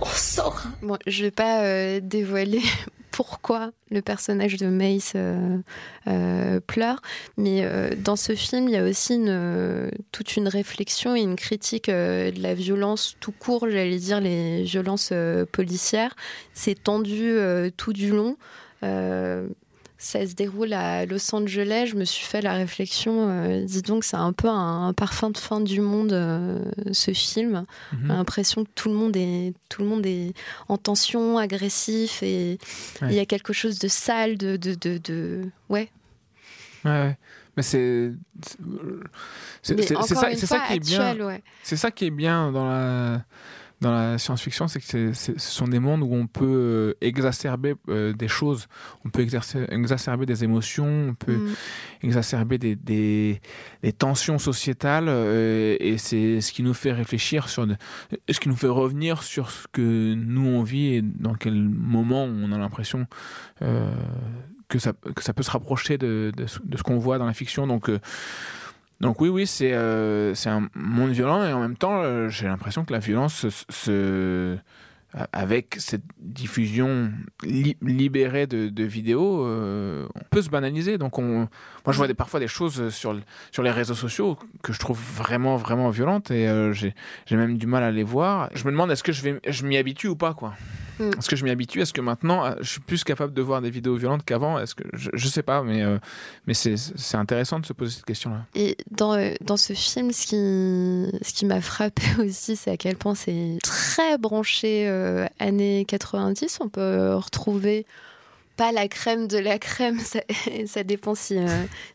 [0.00, 0.70] On saura.
[0.82, 2.62] Bon, je vais pas euh, dévoiler
[3.10, 5.58] pourquoi le personnage de Mace euh,
[6.06, 7.00] euh, pleure,
[7.36, 11.20] mais euh, dans ce film, il y a aussi une, euh, toute une réflexion et
[11.20, 16.14] une critique euh, de la violence tout court, j'allais dire les violences euh, policières.
[16.52, 18.36] C'est tendu euh, tout du long.
[19.98, 21.86] Ça se déroule à Los Angeles.
[21.92, 25.30] Je me suis fait la réflexion, euh, dis donc, c'est un peu un, un parfum
[25.30, 27.64] de fin du monde, euh, ce film.
[28.02, 30.34] J'ai l'impression que tout le monde est, tout le monde est
[30.68, 32.58] en tension, agressif, et
[33.00, 33.14] il Ouais.
[33.14, 35.90] y a quelque chose de sale, de, de, de, de- ouais.
[36.84, 37.18] Ouais, ouais.
[37.56, 38.12] Mais c'est
[39.62, 39.76] c'est-
[40.46, 41.16] ça, qui est bien.
[41.26, 41.42] ouais.
[41.62, 43.24] C'est ça qui est bien dans la
[43.82, 48.14] dans la science-fiction, c'est que ce sont des mondes où on peut euh, exacerber euh,
[48.14, 48.68] des choses,
[49.04, 51.54] on peut exacerber des émotions, on peut Mm.
[52.02, 53.40] exacerber des, des,
[53.82, 57.76] des tensions sociétales, euh, et c'est ce qui nous fait réfléchir sur, de-
[58.30, 62.24] ce qui nous fait revenir sur ce que nous on vit et dans quel moment
[62.24, 63.06] on a l'impression
[63.60, 63.92] euh,
[64.68, 67.26] que, ça, que ça peut se rapprocher de, de, ce- de ce qu'on voit dans
[67.26, 67.66] la fiction.
[67.66, 67.90] Donc
[69.00, 72.46] donc oui, oui, c'est euh, c'est un monde violent et en même temps, euh, j'ai
[72.46, 74.56] l'impression que la violence se,
[75.32, 77.10] avec cette diffusion
[77.42, 80.98] li- libérée de, vidéos, euh, on peut se banaliser.
[80.98, 81.48] Donc, on, moi,
[81.90, 85.56] je vois parfois des choses sur, le- sur les réseaux sociaux que je trouve vraiment,
[85.56, 88.50] vraiment violentes et j'ai même du mal à les voir.
[88.54, 90.54] Je me demande est-ce que je, je m'y habitue ou pas, quoi?
[90.98, 91.10] Mm.
[91.18, 91.80] Est-ce que je m'y habitue?
[91.80, 94.58] Est-ce que maintenant, euh, je suis plus capable de voir des vidéos violentes qu'avant?
[94.58, 95.98] Est-ce que je, je sais pas, mais, euh,
[96.46, 96.76] mais c'est
[97.14, 98.44] intéressant de se poser cette question-là.
[98.54, 100.36] Et dans, euh, dans ce film, ce qui,
[101.24, 106.58] ce qui m'a frappé aussi, c'est à quel point c'est très branché euh, années 90.
[106.60, 107.86] On peut retrouver
[108.56, 110.20] pas la crème de la crème, ça,
[110.66, 111.46] ça dépend si euh,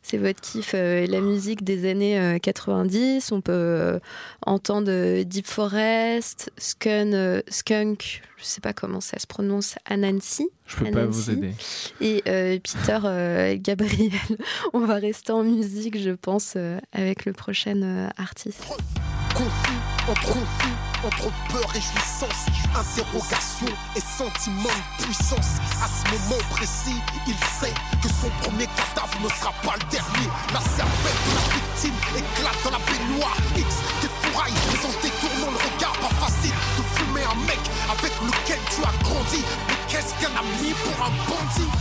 [0.01, 0.71] c'est votre kiff.
[0.73, 3.99] euh, la musique des années euh, 90, on peut euh,
[4.45, 10.49] entendre Deep Forest, Skun, euh, Skunk, je sais pas comment ça se prononce, Anansi.
[10.67, 11.51] Je peux pas vous aider.
[11.99, 14.11] Et euh, Peter euh, Gabriel.
[14.73, 18.63] On va rester en musique, je pense, euh, avec le prochain euh, artiste.
[19.35, 25.59] Confus, entre confus, entre peur et jouissance, interrogation et sentiment de puissance.
[25.81, 30.29] À ce moment précis, il sait que son premier cadavre ne sera pas le dernier.
[30.53, 33.37] La cervelle de la victime éclate dans la baignoire.
[33.57, 34.93] X défouraille, mais en
[37.31, 39.41] un mec avec lequel tu as grandi.
[39.67, 41.71] Mais qu'est-ce qu'un ami pour un bandit?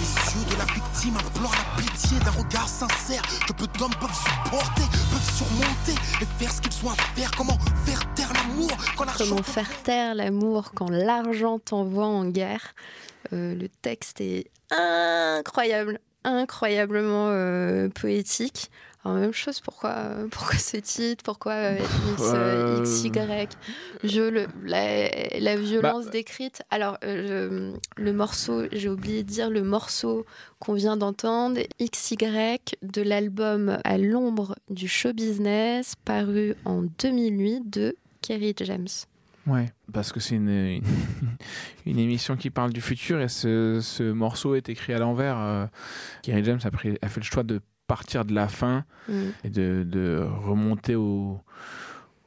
[0.00, 4.10] Les yeux de la victime implorent la pitié d'un regard sincère que peu d'hommes peuvent
[4.14, 7.30] supporter, peuvent surmonter et faire ce qu'ils ont à faire.
[7.36, 12.74] Comment faire taire l'amour quand l'argent Comment faire taire l'amour quand l'argent t'envoie en guerre?
[13.32, 18.70] Euh, Le texte est incroyable, incroyablement euh, poétique.
[19.06, 21.78] Alors, même chose, pourquoi, euh, pourquoi ce titre Pourquoi euh,
[22.14, 23.10] X, euh, Euh, XY
[24.02, 26.62] Viol- la, la violence Bah, décrite.
[26.70, 30.26] Alors, le morceau, j'ai oublié de dire, le morceau
[30.58, 32.16] qu'on vient d'entendre, XY,
[32.82, 38.88] de l'album À l'ombre du show business, paru en 2008 de Kerry James.
[39.46, 40.82] Ouais, parce que c'est une, une,
[41.86, 45.68] une émission qui parle du futur et ce, ce morceau est écrit à l'envers.
[46.22, 49.12] Kerry James a, pris, a fait le choix de partir de la fin Mm.
[49.44, 51.40] et de, de remonter au,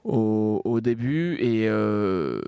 [0.04, 1.36] au, au début.
[1.40, 2.40] Et, euh,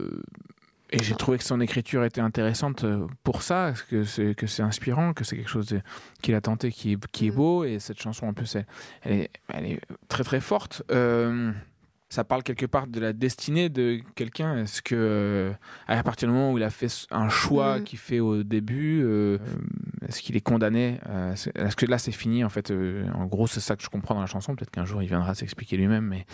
[0.91, 4.63] et j'ai trouvé que son écriture était intéressante euh, pour ça, que c'est, que c'est
[4.63, 5.81] inspirant, que c'est quelque chose de-
[6.21, 7.63] qu'il a tenté qui est, qui est beau.
[7.63, 8.65] Et cette chanson, en plus, elle,
[9.03, 10.83] elle est, elle est très très forte.
[10.91, 11.51] Euh,
[12.09, 14.57] ça parle quelque part de la destinée de quelqu'un.
[14.63, 15.51] Est-ce que, euh,
[15.87, 17.83] à partir du moment où il a fait un choix Mhm.
[17.85, 19.37] qu'il fait au début, euh,
[20.11, 23.25] est-ce qu'il est condamné euh, c'est- Est-ce que là c'est fini en fait euh, En
[23.25, 24.55] gros, c'est ça que je comprends dans la chanson.
[24.55, 26.25] Peut-être qu'un jour il viendra s'expliquer lui-même, mais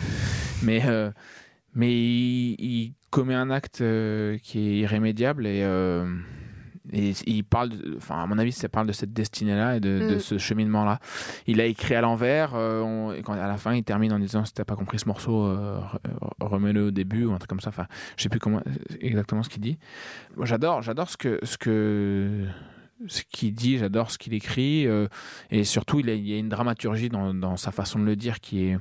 [0.62, 1.10] mais euh,
[1.74, 5.64] mais il, il commet un acte qui est irrémédiable et
[6.90, 10.14] et il parle, enfin à mon avis, ça parle de cette destinée-là et de, de
[10.14, 10.20] Mm.
[10.20, 11.00] ce cheminement-là.
[11.46, 12.52] Il a écrit à l'envers.
[12.52, 15.98] quand à la fin, il termine en disant si t'as pas compris ce morceau, re-
[16.40, 17.68] remets-le au début ou un truc comme ça.
[17.68, 17.86] Enfin,
[18.16, 18.62] je sais plus comment
[19.00, 19.76] exactement ce qu'il dit.
[20.34, 22.46] Moi, j'adore, j'adore ce que ce que
[23.06, 25.06] ce qu'il dit, j'adore ce qu'il écrit, euh,
[25.50, 28.16] et surtout il, a- il y a une dramaturgie dans, dans sa façon de le
[28.16, 28.78] dire qui est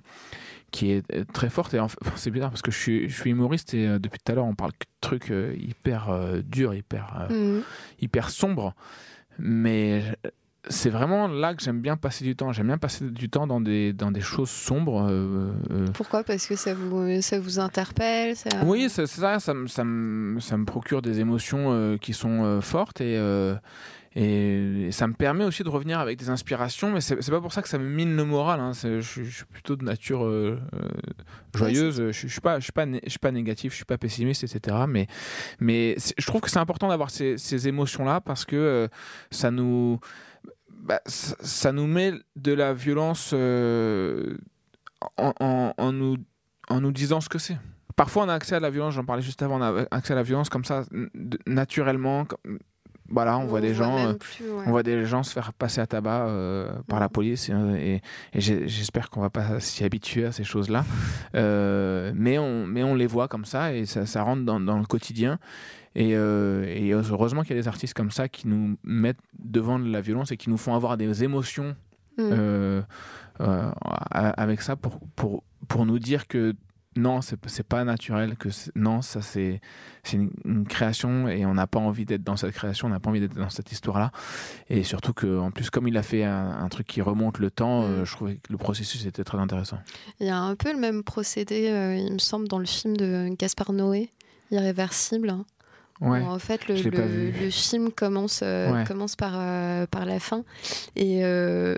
[0.71, 1.03] qui est
[1.33, 1.73] très forte.
[1.75, 4.19] Et en fait, c'est bizarre parce que je suis, je suis humoriste et euh, depuis
[4.23, 6.09] tout à l'heure on parle de trucs euh, hyper
[6.43, 7.61] durs, hyper Mhm.
[8.01, 8.73] hyper sombres,
[9.39, 10.03] mais
[10.69, 12.51] c'est vraiment là que j'aime bien passer du temps.
[12.51, 15.09] J'aime bien passer du temps dans des dans des choses sombres.
[15.93, 16.23] Pourquoi?
[16.25, 18.49] Parce que ça vous, ça vous interpelle ça...
[18.65, 22.99] oui, c'est ça, ça, me- ça, me, ça me procure des émotions qui sont fortes
[22.99, 23.15] et,
[24.19, 27.53] et, et ça me permet aussi de revenir avec des inspirations, mais c'est pas pour
[27.53, 28.59] ça que ça me mine le moral.
[28.59, 28.71] hein.
[28.73, 30.89] Je, suis- plutôt de nature euh, euh,
[31.55, 33.97] joyeuse, je, je suis pas, je suis pas, je suis pas négatif, je suis pas
[33.97, 34.75] pessimiste, etc.
[34.87, 35.07] Mais,
[35.59, 38.87] mais je trouve que c'est important d'avoir ces, ces émotions-là parce que euh,
[39.29, 39.99] ça nous,
[40.69, 44.37] bah, ça, ça nous met de la violence euh,
[45.17, 46.17] en, en- en nous,
[46.69, 47.57] en nous disant ce que c'est.
[47.95, 50.15] Parfois, on a accès à la violence, j'en parlais juste avant, on a accès à
[50.15, 50.83] la violence comme ça,
[51.47, 52.27] naturellement.
[53.09, 54.63] Voilà, on, voit des voit gens, euh, plus, ouais.
[54.65, 58.01] on voit des gens se faire passer à tabac euh, par la police, et,
[58.35, 60.83] j'ai- j'espère qu'on va pas s'y habituer à ces choses-là.
[61.35, 64.77] Euh, mais on, mais on les voit comme ça et ça, ça rentre dans, dans
[64.77, 65.39] le quotidien.
[65.95, 69.79] Et, euh, et heureusement qu'il y a des artistes comme ça qui nous mettent devant
[69.79, 71.75] de la violence et qui nous font avoir des émotions
[72.19, 72.29] Mm.
[72.31, 72.81] euh,
[73.41, 73.71] euh,
[74.11, 76.55] avec ça pour, pour, pour nous dire que
[76.97, 79.61] non, c'est pas naturel, que non, ça c'est
[80.13, 83.09] une, une création et on n'a pas envie d'être dans cette création, on n'a pas
[83.09, 84.11] envie d'être dans cette histoire-là.
[84.69, 87.51] Et surtout que, en plus, comme il a fait un, un truc qui remonte le
[87.51, 89.79] temps, euh, je trouvais que le processus était très intéressant.
[90.19, 92.95] Il y a un peu le même procédé, euh, il me semble, dans le film
[92.97, 94.11] de Gaspard Noé,
[94.51, 95.29] Irréversible.
[95.29, 95.45] hein,
[95.99, 96.75] Ouais, en fait, le,
[97.49, 98.83] film commence, euh, Ouais.
[98.85, 100.43] commence par, euh, par la fin.
[100.95, 101.77] Et euh,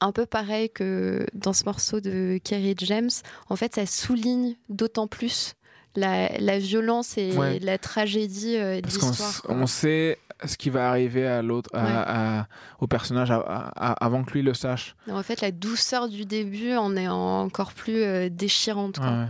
[0.00, 3.10] un peu pareil que dans ce morceau de Kerry James,
[3.48, 5.54] en fait, ça souligne d'autant plus
[5.96, 7.58] la, la violence et Ouais.
[7.60, 9.42] la tragédie euh, de Parce qu'on l'histoire.
[9.48, 11.90] on sait ce qui va arriver à l'autre, à- Ouais.
[11.92, 12.46] à-
[12.80, 13.38] au personnage à-
[13.76, 14.96] à- avant que lui le sache.
[15.06, 18.98] Et En fait, la douceur du début en est encore plus euh, déchirante.
[18.98, 19.06] quoi.
[19.08, 19.26] Ouais.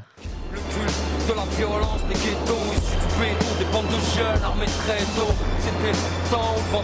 [1.28, 5.32] de la violence des ghettos issus du béton, des bandes de jeunes armés très tôt.
[5.60, 6.76] C'était le temps où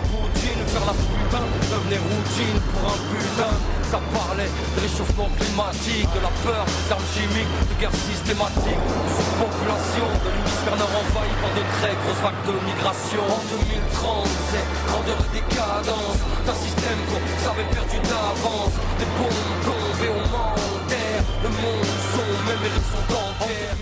[0.86, 3.54] la putain devenait routine pour un putain.
[3.90, 9.10] Ça parlait de réchauffement climatique, de la peur, des armes chimiques, de guerre systématique, de
[9.16, 13.24] surpopulation, de l'hémisphère nord envahi par de très grosses vagues de migration.
[13.24, 16.20] En 2030, c'est grandeur et décadence.
[16.52, 18.76] un système qu'on savait perdu d'avance.
[19.00, 21.22] Des bombes tombent et on m'enterre.
[21.42, 23.76] Le monde sombre, même sont en guerre.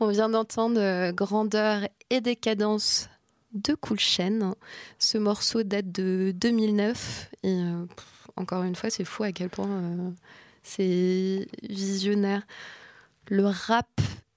[0.00, 3.08] On vient d'entendre euh, Grandeur et décadence
[3.54, 4.54] de Cool Chain.
[4.98, 7.86] Ce morceau date de 2009 et euh,
[8.36, 10.10] encore une fois, c'est fou à quel point euh,
[10.62, 12.42] c'est visionnaire.
[13.28, 13.88] Le rap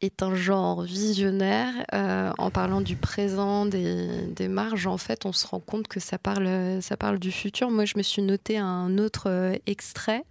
[0.02, 1.74] est un genre visionnaire.
[1.94, 6.00] Euh, en parlant du présent, des, des marges, en fait, on se rend compte que
[6.00, 7.72] ça parle, ça parle du futur.
[7.72, 10.24] Moi, je me suis noté un autre extrait.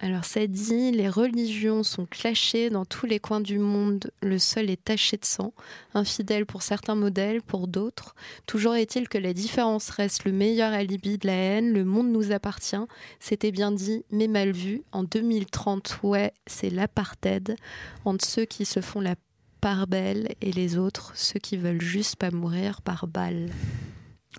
[0.00, 4.68] Alors ça dit, les religions sont clashées dans tous les coins du monde, le sol
[4.68, 5.54] est taché de sang,
[5.94, 8.14] infidèle pour certains modèles, pour d'autres.
[8.46, 12.32] Toujours est-il que la différence reste le meilleur alibi de la haine, le monde nous
[12.32, 12.76] appartient,
[13.20, 14.82] c'était bien dit, mais mal vu.
[14.92, 17.56] En 2030, ouais, c'est l'apartheid
[18.04, 19.14] entre ceux qui se font la
[19.60, 23.50] part belle et les autres, ceux qui veulent juste pas mourir par balle.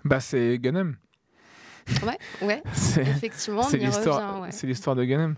[0.04, 0.96] Bah, c'est Gunem.
[2.02, 4.48] Ouais, ouais, C'est- effectivement, c'est l'histoire, ouais.
[4.50, 5.36] c'est l'histoire de Gunem.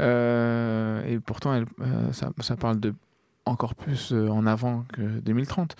[0.00, 2.94] Euh, et pourtant, elle, euh, ça, ça parle de
[3.44, 5.74] encore plus euh, en avant que 2030.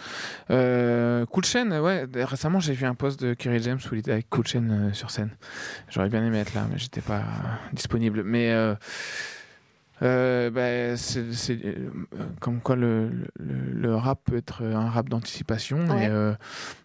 [0.50, 2.06] Euh, Cool Chain, ouais.
[2.16, 4.92] Récemment, j'ai vu un post de Kerry James où il était avec Cool Chain euh,
[4.92, 5.30] sur scène.
[5.88, 7.22] J'aurais bien aimé être là, mais j'étais pas
[7.72, 8.24] disponible.
[8.24, 8.50] Mais
[10.02, 11.88] euh, bah, c'est c'est, euh,
[12.40, 16.04] comme quoi le, le, le rap peut être un rap d'anticipation Ouais.
[16.04, 16.34] et, euh,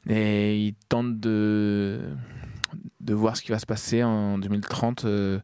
[0.07, 1.99] et il tente de
[3.07, 5.39] de voir ce qui va se passer en 2030 euh,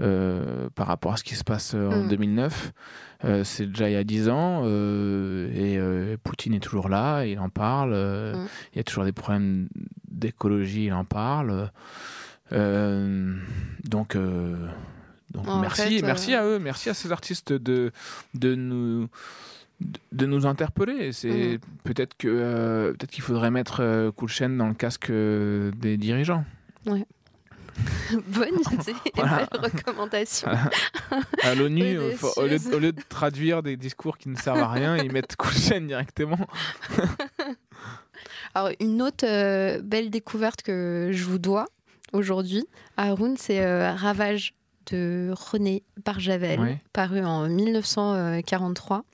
[0.00, 2.08] euh, par rapport à ce qui se passe euh, en Mm.
[2.08, 2.72] 2009.
[3.24, 5.78] Euh, c'est déjà il y a 10 ans et
[6.24, 7.90] Poutine est toujours là, il en parle.
[7.92, 8.46] Mm.
[8.72, 9.68] Il y a toujours des problèmes
[10.10, 11.70] d'écologie, il en parle.
[12.50, 14.16] Donc,
[15.30, 17.90] donc En merci, fait, merci à eux, merci à ces artistes de,
[18.34, 19.08] de nous
[20.12, 21.10] de- nous interpeller.
[21.12, 21.58] C'est Mhm.
[21.84, 24.10] peut-être que euh, peut-être qu'il faudrait mettre euh,
[24.56, 26.44] dans le casque euh, des dirigeants.
[26.86, 27.04] Ouais.
[28.28, 29.48] Bonne idée, Voilà.
[29.50, 30.48] belle recommandation.
[30.50, 30.70] Voilà.
[31.42, 34.58] À l'ONU, euh, au, lieu de, au lieu de traduire des discours qui ne servent
[34.60, 36.38] à rien, ils mettent Chain directement.
[38.54, 41.66] Alors, une autre euh, belle découverte que je vous dois
[42.12, 42.66] aujourd'hui,
[42.96, 44.54] Haroun, c'est euh, Ravage
[44.90, 46.82] de René Barjavel, Ouais.
[46.92, 49.04] paru en 1943.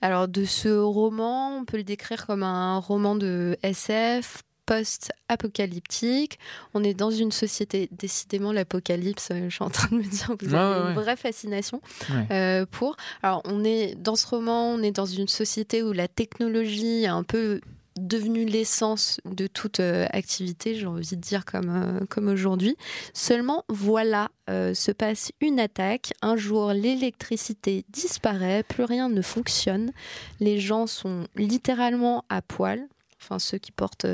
[0.00, 6.38] Alors, de ce roman, on peut le décrire comme un roman de SF post-apocalyptique.
[6.74, 10.34] On est dans une société, décidément l'apocalypse, euh, je suis en train de me dire,
[10.40, 12.26] vous Ouais, avez ouais, une vraie fascination Ouais.
[12.30, 12.96] euh, pour.
[13.22, 17.06] Alors, on est dans ce roman, on est dans une société où la technologie est
[17.08, 17.60] un peu
[18.00, 21.68] devenue l'essence de toute euh, activité, j'ai envie de dire comme,
[22.00, 22.76] euh, comme aujourd'hui.
[23.12, 26.12] Seulement, voilà, euh, se passe une attaque.
[26.22, 29.90] Un jour, l'électricité disparaît, plus rien ne fonctionne.
[30.38, 32.86] Les gens sont littéralement à poil,
[33.20, 34.06] enfin ceux qui portent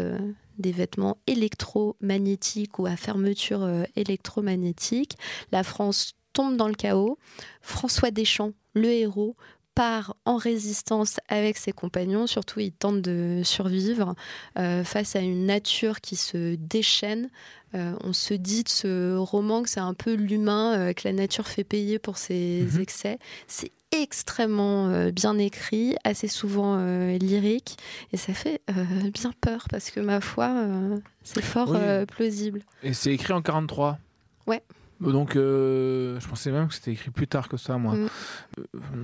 [0.59, 5.17] des vêtements électromagnétiques ou à fermeture euh, électromagnétique.
[5.53, 7.19] La France tombe dans le chaos.
[7.62, 9.37] François Deschamps, le héros,
[9.75, 12.27] part en résistance avec ses compagnons.
[12.27, 14.14] Surtout, il tente de survivre
[14.59, 17.29] euh, face à une nature qui se déchaîne.
[17.75, 21.12] Euh, on se dit de ce roman que c'est un peu l'humain euh, que la
[21.12, 22.81] nature fait payer pour ses Mhm.
[22.81, 23.19] excès.
[23.49, 27.76] C'est extrêmement euh, bien écrit, assez souvent euh, lyrique,
[28.12, 31.78] et ça fait euh, bien peur parce que ma foi, euh, c'est fort Oui.
[31.80, 32.62] euh, plausible.
[32.83, 33.98] Et c'est écrit en 43.
[34.46, 34.62] Ouais.
[35.00, 37.94] Donc, euh, je pensais même que c'était écrit plus tard que ça, moi.
[37.94, 38.09] Mm.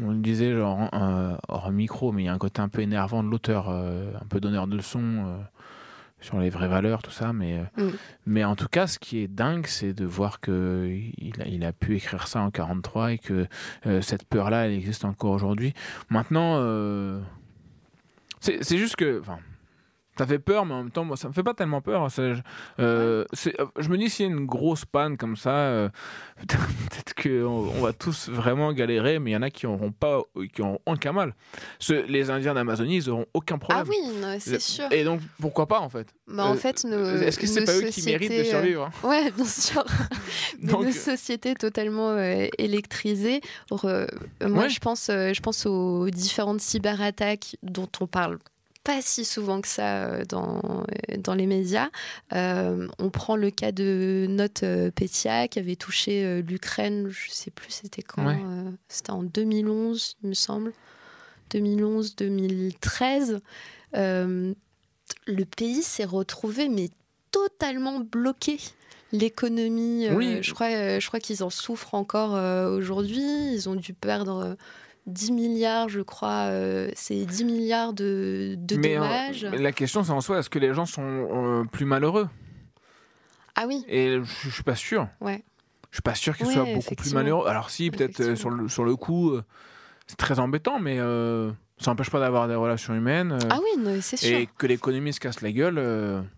[0.04, 2.80] On le disait, genre, euh, hors micro, mais il y a un côté un peu
[2.80, 5.36] énervant de l'auteur, euh, un peu donneur de leçons euh,
[6.20, 7.32] sur les vraies valeurs, tout ça.
[7.32, 7.90] Mais, euh, Mm.
[8.26, 11.72] mais en tout cas, ce qui est dingue, c'est de voir qu'il a, il a
[11.72, 13.46] pu écrire ça en 43 et que
[13.86, 15.74] euh, cette peur-là, elle existe encore aujourd'hui.
[16.10, 17.20] Maintenant, euh,
[18.40, 19.20] c'est c'est juste que.
[19.20, 19.38] enfin,
[20.20, 22.06] ça fait peur, mais en même temps, moi, ça me fait pas tellement peur.
[22.18, 22.36] Euh,
[22.78, 23.24] euh,
[23.78, 25.88] je me dis, s'il y a une grosse panne comme ça, euh,
[26.46, 30.20] peut-être qu'on on va tous vraiment galérer, mais il y en a qui n'auront pas,
[30.54, 31.34] qui auront aucun mal.
[31.78, 33.86] Ce- les Indiens d'Amazonie, ils n'auront aucun problème.
[33.86, 34.84] Ah oui, c'est sûr.
[34.92, 36.08] Et donc, pourquoi pas, en fait?
[36.28, 39.08] Bah, en fait, Est-ce que c'est pas eux qui méritent de sociétés, survivre hein?
[39.08, 39.84] Ouais, bien sûr.
[40.62, 42.18] Donc, nos sociétés totalement
[42.58, 43.40] électrisées.
[43.70, 44.06] Re-
[44.46, 44.68] moi, Ouais.
[44.68, 48.38] je pense, je pense aux différentes cyberattaques dont on parle
[48.84, 50.58] pas si souvent que ça euh, dans,
[51.10, 51.90] euh, dans les médias.
[52.32, 54.64] Euh, on prend le cas de Note
[54.94, 58.38] Petia qui avait touché l'Ukraine, je sais plus c'était quand, Ouais.
[58.42, 60.72] euh, c'était en 2011, il me semble.
[61.52, 63.40] 2011-2013.
[63.96, 64.54] Euh,
[65.26, 66.88] le pays s'est retrouvé mais
[67.30, 68.58] totalement bloqué.
[69.12, 70.38] L'économie, euh, Oui.
[70.42, 73.24] je crois, euh, je crois qu'ils en souffrent encore euh, aujourd'hui.
[73.52, 74.56] Ils ont dû perdre
[75.06, 76.46] 10 milliards, je crois.
[76.50, 79.44] euh, c'est 10 milliards de, de mais, euh, dommages.
[79.44, 82.28] la question, c'est en soi, est-ce que les gens sont euh, plus malheureux?
[83.54, 83.84] Ah oui.
[83.88, 85.08] Et je, je suis pas sûr.
[85.20, 85.42] Ouais.
[85.90, 87.48] Je suis pas sûr qu'il Ouais, soit beaucoup plus malheureux.
[87.48, 89.36] Alors si, peut-être sur le, sur le coup,
[90.06, 93.36] c'est très embêtant, mais ça n'empêche pas d'avoir des relations humaines.
[93.50, 94.36] Ah oui, c'est sûr.
[94.38, 95.78] Et que l'économie se casse la gueule,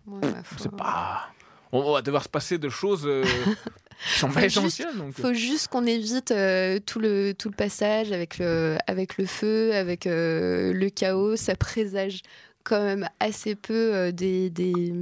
[0.07, 1.27] Ouais, bah, faut- c'est pas...
[1.75, 3.23] On va devoir se passer de choses euh,
[4.13, 4.95] qui sont Faut pas juste- essentielles.
[4.97, 5.13] Donc...
[5.13, 9.73] faut juste qu'on évite euh, tout, le, tout le passage avec le, avec le feu,
[9.73, 11.35] avec euh, le chaos.
[11.35, 12.21] Ça présage
[12.63, 14.93] quand même assez peu euh, des, des-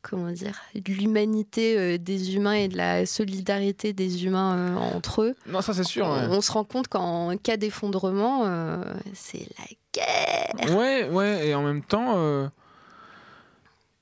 [0.00, 5.22] Comment dire De l'humanité euh, des humains et de la solidarité des humains euh, entre
[5.22, 5.34] eux.
[5.46, 6.06] Non, ça c'est sûr.
[6.06, 6.26] On, ouais.
[6.36, 8.82] on se rend compte qu'en cas d'effondrement, euh,
[9.14, 10.76] c'est la guerre.
[10.76, 12.14] Ouais, ouais, et en même temps,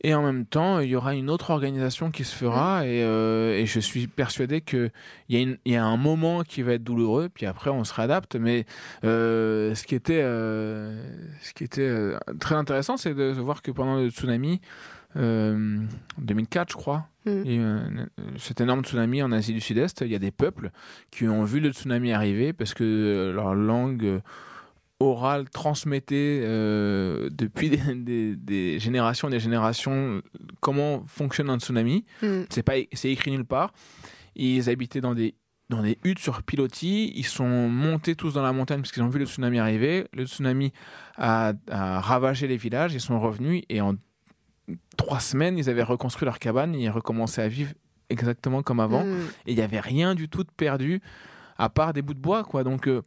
[0.03, 3.57] et en même temps, il y aura une autre organisation qui se fera, et, euh,
[3.59, 4.91] et je suis persuadé que
[5.29, 7.85] il y, a une- y a un moment qui va être douloureux, puis après on
[7.85, 8.37] se réadapte.
[8.37, 8.65] Mais
[9.05, 11.03] euh, ce qui était, euh,
[11.43, 11.93] ce qui était
[12.39, 14.61] très intéressant, c'est de, voir que pendant le tsunami.
[15.17, 15.81] euh,
[16.19, 17.07] 2004, je crois.
[17.27, 17.31] Mm.
[17.45, 17.91] il y a eu un-
[18.39, 20.03] cet énorme tsunami en Asie du Sud-Est.
[20.03, 20.71] Il y a des peuples
[21.11, 24.21] qui ont vu le tsunami arriver parce que leur langue
[25.01, 30.21] orale transmettait euh, depuis des, des- des générations et des générations
[30.61, 32.05] comment fonctionne un tsunami.
[32.23, 32.43] Mm.
[32.51, 33.73] C'est pas, c'est écrit nulle part.
[34.37, 35.35] Ils habitaient dans des
[35.71, 39.09] dans des huttes sur pilotis, ils sont montés tous dans la montagne parce qu'ils ont
[39.09, 40.09] vu le tsunami arriver.
[40.13, 40.73] Le tsunami
[41.17, 43.95] a, a ravagé les villages, ils sont revenus et en
[44.97, 47.73] trois semaines, ils avaient reconstruit leur cabane et ils recommençaient à vivre
[48.09, 49.05] exactement comme avant.
[49.05, 49.19] Mm.
[49.47, 51.01] Et il n'y avait rien du tout de perdu,
[51.57, 52.65] à part des bouts de bois, quoi.
[52.65, 53.03] Donc, euh,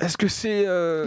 [0.00, 0.64] est-ce que c'est.
[0.66, 1.06] euh,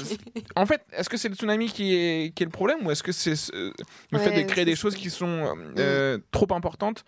[0.56, 3.02] en fait, est-ce que c'est le tsunami qui est, qui est le problème ou est-ce
[3.02, 3.72] que c'est euh,
[4.10, 7.04] le fait de créer des choses qui sont euh, euh, trop importantes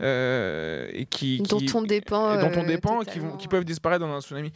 [0.00, 4.12] et qui, Dont on dépend, et dont on dépend, qui, vont, qui peuvent disparaître dans
[4.14, 4.52] un tsunami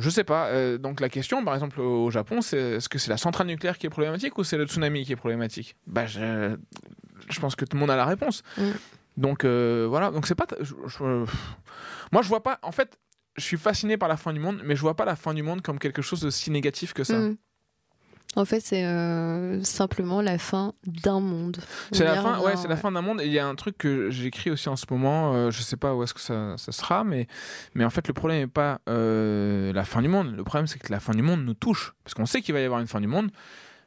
[0.00, 0.46] je sais pas.
[0.46, 3.76] Euh, donc la question, par exemple, au Japon, c'est est-ce que c'est la centrale nucléaire
[3.78, 5.74] qui est problématique ou c'est le tsunami qui est problématique?
[5.88, 6.54] Bah, je,
[7.28, 8.44] je pense que tout le monde a la réponse.
[8.58, 8.62] Mm.
[9.16, 10.12] Donc euh, voilà.
[10.12, 10.46] Donc c'est pas.
[10.60, 11.24] je- je-
[12.12, 12.60] moi, je vois pas.
[12.62, 12.96] En fait,
[13.38, 15.42] je suis fasciné par la fin du monde, mais je vois pas la fin du
[15.42, 17.18] monde comme quelque chose de si négatif que ça.
[17.18, 17.36] Mm.
[18.36, 21.56] En fait, c'est euh, simplement la fin d'un monde.
[21.92, 23.22] C'est la fin, ouais, c'est la fin d'un monde.
[23.22, 25.34] Et il y a un truc que j'écris aussi en ce moment.
[25.34, 27.26] euh, je sais pas où est-ce que ça, ça sera, mais
[27.74, 30.36] mais en fait le problème n'est pas euh, la fin du monde.
[30.36, 32.60] Le problème c'est que la fin du monde nous touche parce qu'on sait qu'il va
[32.60, 33.30] y avoir une fin du monde.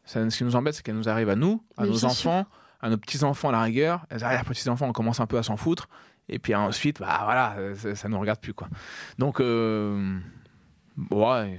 [0.05, 2.45] Ça, ce qui nous embête, c'est qu'elle nous arrive à nous, à Mais nos enfants,
[2.81, 4.07] à nos petits enfants à la rigueur.
[4.11, 5.87] Les arrière petits enfants, on commence un peu à s'en foutre.
[6.29, 8.67] Et puis ensuite, bah voilà, euh, ça, ça nous regarde plus quoi.
[9.17, 10.17] Donc euh,
[11.09, 11.57] Ouais,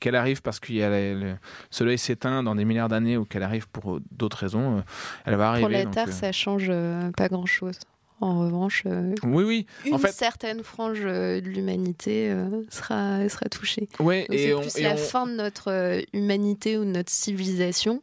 [0.00, 1.36] qu'elle arrive parce que le
[1.70, 4.80] soleil s'éteint dans des milliards d'années ou qu'elle arrive pour d'autres raisons, euh,
[5.24, 5.62] elle va arriver.
[5.62, 7.78] Pour la donc, Terre, euh, ça change euh, pas grand-chose.
[8.20, 9.66] En revanche, euh, Oui, oui.
[9.86, 13.88] une En fait, certaine frange de l'humanité euh, sera, sera touchée.
[14.00, 17.12] Ouais, Donc, et c'est on- plus la on- fin de notre humanité ou de notre
[17.12, 18.00] civilisation.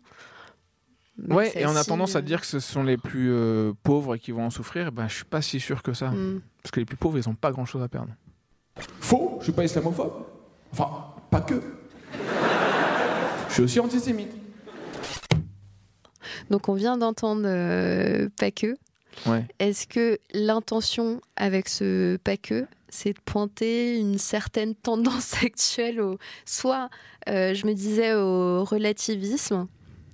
[1.29, 4.17] Ouais, et on a tendance à euh, dire que ce sont les plus euh, pauvres
[4.17, 4.91] qui vont en souffrir.
[4.91, 6.09] Ben, je suis pas si sûr que ça.
[6.09, 6.41] Mm.
[6.61, 8.09] Parce que les plus pauvres, ils ont pas grand chose à perdre.
[8.99, 10.25] Faux, je suis pas islamophobe.
[10.73, 11.61] Enfin, pas que.
[13.47, 14.31] Je suis aussi antisémite.
[16.49, 18.75] Donc on vient d'entendre euh, pas que.
[19.25, 19.45] Ouais.
[19.59, 26.17] Est-ce que l'intention avec ce pas que, c'est de pointer une certaine tendance actuelle au
[26.45, 26.89] soit,
[27.29, 29.67] euh, je me disais, au relativisme,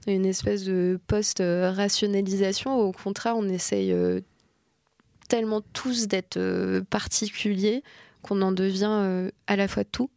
[0.08, 4.20] une espèce de post-rationalisation, au contraire, on essaye euh,
[5.30, 7.84] tellement tous d'être euh, particuliers
[8.22, 10.10] qu'on en devient euh, à la fois tout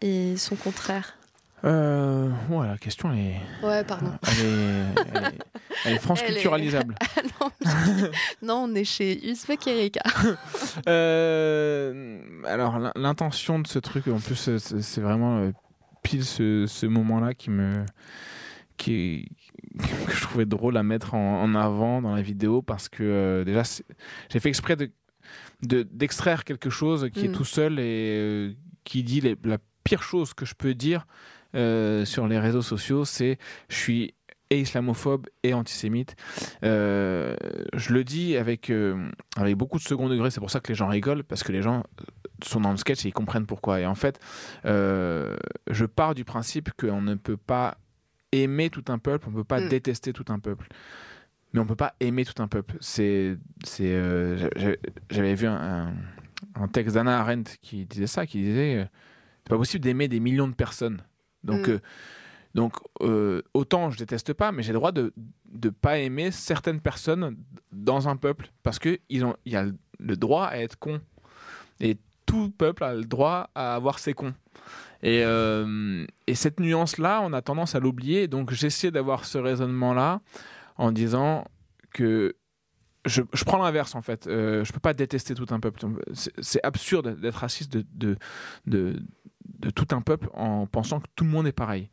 [0.00, 1.16] et son contraire.
[1.64, 3.36] Euh, ouais, la question est.
[3.64, 4.10] Ouais, pardon.
[4.26, 5.38] Elle est, elle est,
[5.84, 6.94] elle est Elle culturalisable.
[7.16, 8.10] Ah non,
[8.42, 10.02] non, on est chez Uzbek Erika.
[10.88, 15.50] Euh, alors l'in- l'intention de ce truc, en plus, c'est- vraiment
[16.02, 17.84] pile ce, ce moment-là qui me,
[18.82, 19.28] qui,
[20.06, 23.44] que je trouvais drôle à mettre en, en avant dans la vidéo parce que euh,
[23.44, 23.62] déjà
[24.30, 24.90] j'ai fait exprès de
[25.62, 27.32] de- d'extraire quelque chose qui est Mm.
[27.32, 28.52] tout seul et euh,
[28.84, 31.06] qui dit les- la pire chose que je peux dire
[31.54, 34.14] euh, sur les réseaux sociaux, c'est je suis
[34.50, 36.14] et islamophobe et antisémite.
[36.62, 37.34] Euh,
[37.74, 40.74] je le dis avec, euh, avec beaucoup de second degré, c'est pour ça que les
[40.74, 41.84] gens rigolent, parce que les gens
[42.44, 43.80] sont dans le sketch et ils comprennent pourquoi.
[43.80, 44.18] Et en fait,
[44.66, 45.36] euh,
[45.70, 47.78] je pars du principe qu'on ne peut pas
[48.32, 49.68] aimer tout un peuple, on ne peut pas Mm.
[49.68, 50.66] détester tout un peuple.
[51.52, 52.76] Mais on ne peut pas aimer tout un peuple.
[52.80, 54.76] C'est, c'est, euh, j'a- j'a-
[55.10, 55.54] j'avais vu un,
[55.88, 55.94] un-
[56.54, 58.84] un texte d'Anna Arendt qui disait ça, qui disait euh,
[59.44, 61.02] c'est pas possible d'aimer des millions de personnes.
[61.44, 61.72] Donc, Mm.
[61.72, 61.78] euh,
[62.54, 65.12] donc euh, autant je déteste pas, mais j'ai le droit de
[65.62, 67.36] ne pas aimer certaines personnes
[67.70, 70.78] dans un peuple parce que ils ont, il y a le- le droit à être
[70.78, 71.00] con
[71.80, 74.34] et tout peuple a le droit à avoir ses cons.
[75.02, 78.28] Et, euh, et cette nuance-là, on a tendance à l'oublier.
[78.28, 80.20] Donc j'essaie d'avoir ce raisonnement-là
[80.76, 81.44] en disant
[81.92, 82.36] que
[83.04, 84.26] je, prends l'inverse en fait.
[84.26, 85.80] Euh, je peux pas détester tout un peuple.
[86.12, 88.16] C'est- absurde d'être raciste de
[89.74, 91.90] tout un peuple en pensant que tout le monde est pareil.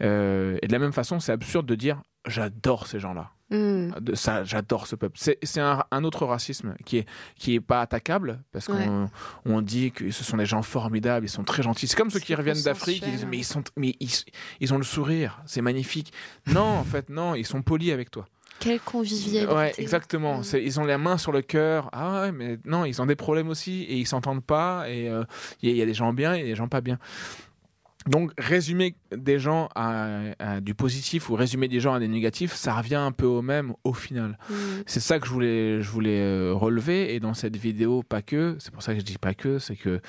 [0.00, 3.30] Euh, et de la même façon, c'est absurde de dire j'adore ces gens-là.
[3.50, 3.90] Mm.
[4.14, 5.16] Ça, j'adore ce peuple.
[5.18, 9.08] C'est un, un autre racisme qui est qui est pas attaquable parce qu'on
[9.46, 11.86] on dit que ce sont des gens formidables, ils sont très gentils.
[11.88, 14.10] C'est comme ceux qui reviennent d'Afrique, ils disent mais ils sont mais ils,
[14.60, 16.12] ils ont le sourire, c'est magnifique.
[16.46, 18.26] Non, en fait non, ils sont polis avec toi.
[18.60, 19.54] Quelle convivialité.
[19.54, 20.42] Ouais, exactement.
[20.42, 21.88] C'est- Ils ont la main sur le cœur.
[21.92, 24.90] Ah ouais, mais non, ils ont des problèmes aussi et ils s'entendent pas.
[24.90, 25.22] Et euh,
[25.62, 26.98] il y, y a des gens bien et des gens pas bien.
[28.06, 32.54] Donc, résumer des gens à, à du positif ou résumer des gens à des négatifs,
[32.54, 34.38] ça revient un peu au même au final.
[34.48, 34.54] Mm.
[34.86, 37.14] C'est ça que je voulais, je voulais euh, relever.
[37.14, 39.76] Et dans cette vidéo, pas que, c'est pour ça que je dis pas que, c'est
[39.76, 40.00] que,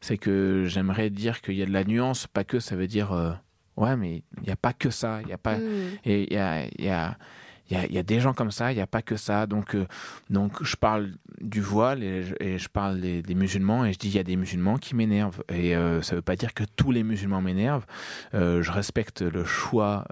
[0.00, 2.26] c'est que j'aimerais dire qu'il y a de la nuance.
[2.26, 3.32] Pas que, ça veut dire, euh,
[3.76, 5.20] ouais, mais il n'y a pas que ça.
[5.22, 5.98] Il y a pas, Mm.
[6.04, 7.16] et il y a, il y a,
[7.72, 9.46] il y a, des gens comme ça, il n'y a pas que ça.
[9.46, 9.86] Donc, euh,
[10.30, 12.22] donc je parle du voile et
[12.58, 15.42] je, parle des, des musulmans et je dis il y a des musulmans qui m'énervent.
[15.48, 17.86] Et euh, ça ne veut pas dire que tous les musulmans m'énervent.
[18.34, 20.04] Euh, je respecte le choix.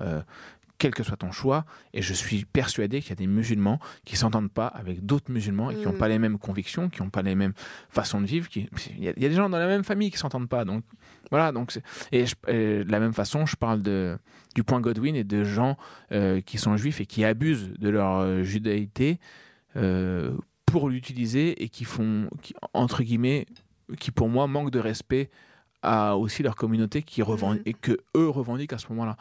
[0.80, 1.64] Quel que soit ton choix,
[1.94, 5.70] et je suis persuadé qu'il y a des musulmans qui s'entendent pas avec d'autres musulmans
[5.70, 5.98] et qui n'ont Mm.
[5.98, 7.52] pas les mêmes convictions, qui n'ont pas les mêmes
[7.90, 8.48] façons de vivre.
[8.48, 8.68] Qui...
[8.96, 10.64] Il, y a, il y a des gens dans la même famille qui s'entendent pas.
[10.64, 10.82] Donc
[11.30, 11.52] voilà.
[11.52, 14.18] Donc c'est- et, je- et de la même façon, je parle de
[14.56, 15.76] du point Godwin et de gens
[16.10, 19.20] euh, qui sont juifs et qui abusent de leur euh, judaïté
[19.76, 20.32] euh,
[20.66, 23.46] pour l'utiliser et qui font, qui, entre guillemets,
[23.98, 25.30] qui pour moi manquent de respect
[25.82, 29.16] à aussi leur communauté qui revendique, et que eux revendiquent à ce moment-là.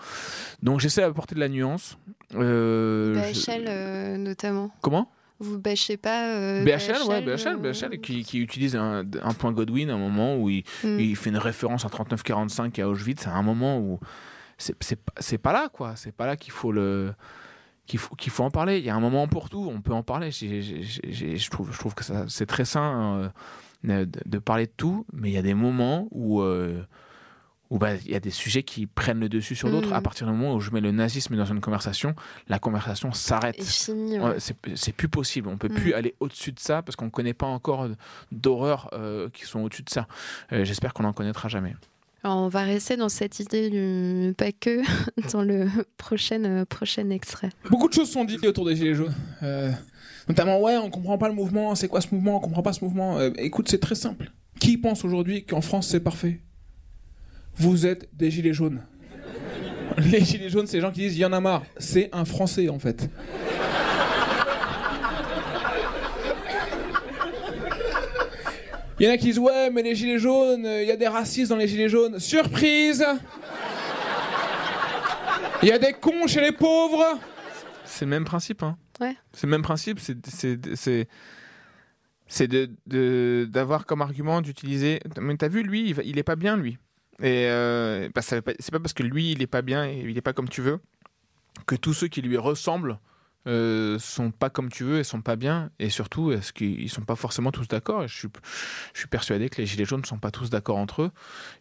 [0.62, 1.98] Donc j'essaie d'apporter de la nuance.
[2.36, 4.72] Euh, BHL euh, notamment.
[4.82, 5.10] Comment?
[5.42, 9.54] Vous bâchez pas euh, BHL, ouais, euh, BHL, BHL qui, qui utilise un, un point
[9.54, 11.00] Godwin à un moment où il, Mm.
[11.00, 14.00] il fait une référence à 39-45 et à Auschwitz, à un moment où
[14.58, 14.76] c'est
[15.20, 15.94] c'est pas- là, quoi.
[15.96, 17.14] C'est pas là qu'il faut le
[17.88, 18.80] qu'il faut, qu'il faut en parler.
[18.80, 20.30] Il y a un moment pour tout, on peut en parler.
[20.32, 23.30] Je, trouve, je trouve que ça- c'est très sain euh,
[23.84, 26.82] de, de parler de tout, mais il y a des moments où euh,
[27.72, 29.92] où bah, il y a des sujets qui prennent le dessus sur d'autres.
[29.92, 29.94] Mm.
[29.94, 32.16] À partir du moment où je mets le nazisme dans une conversation,
[32.48, 33.60] la conversation s'arrête.
[33.90, 34.38] Ouais.
[34.76, 35.48] C'est plus possible.
[35.50, 35.76] On peut Mm.
[35.76, 37.88] plus aller au-dessus de ça parce qu'on ne connaît pas encore
[38.32, 40.08] d'horreurs euh, qui sont au-dessus de ça.
[40.52, 41.76] Euh, J'espère qu'on n'en connaîtra jamais.
[42.24, 44.82] Alors, on va rester dans cette idée du pas que
[45.32, 45.68] dans le
[45.98, 47.50] prochain, euh, prochain extrait.
[47.70, 49.16] Beaucoup de choses sont dites autour des Gilets jaunes.
[50.30, 52.86] Notamment, ouais, on comprend pas le mouvement, c'est quoi ce mouvement, on comprend pas ce
[52.86, 53.18] mouvement.
[53.18, 54.32] Euh, écoute, c'est très simple.
[54.60, 56.40] Qui pense aujourd'hui qu'en France c'est parfait?
[57.56, 58.82] Vous êtes des Gilets jaunes.
[59.98, 61.64] Les Gilets jaunes, c'est les gens qui disent il y en a marre.
[61.78, 63.10] C'est un Français en fait.
[69.00, 70.98] Il y en a qui disent ouais, mais les Gilets jaunes, euh, il y a
[70.98, 72.20] des racistes dans les Gilets jaunes.
[72.20, 73.04] Surprise
[75.64, 77.18] Il y a des cons chez les pauvres
[77.84, 78.62] C'est le même principe.
[78.62, 78.78] Hein.
[79.00, 79.16] Ouais.
[79.34, 80.00] C'est le même principe.
[80.00, 80.16] C'est
[82.48, 85.00] de d'avoir comme argument d'utiliser.
[85.20, 86.78] Mais t'as vu lui, il, il est pas bien lui.
[87.22, 90.22] Et euh, bah, c'est pas parce que lui il est pas bien et il est
[90.22, 90.80] pas comme tu veux
[91.66, 92.98] que tous ceux qui lui ressemblent
[93.46, 97.02] euh, sont pas comme tu veux et sont pas bien et surtout est-ce qu'ils sont
[97.02, 98.08] pas forcément tous d'accord?
[98.08, 98.30] Je suis
[98.94, 101.12] je suis persuadé que les gilets jaunes ne sont pas tous d'accord entre eux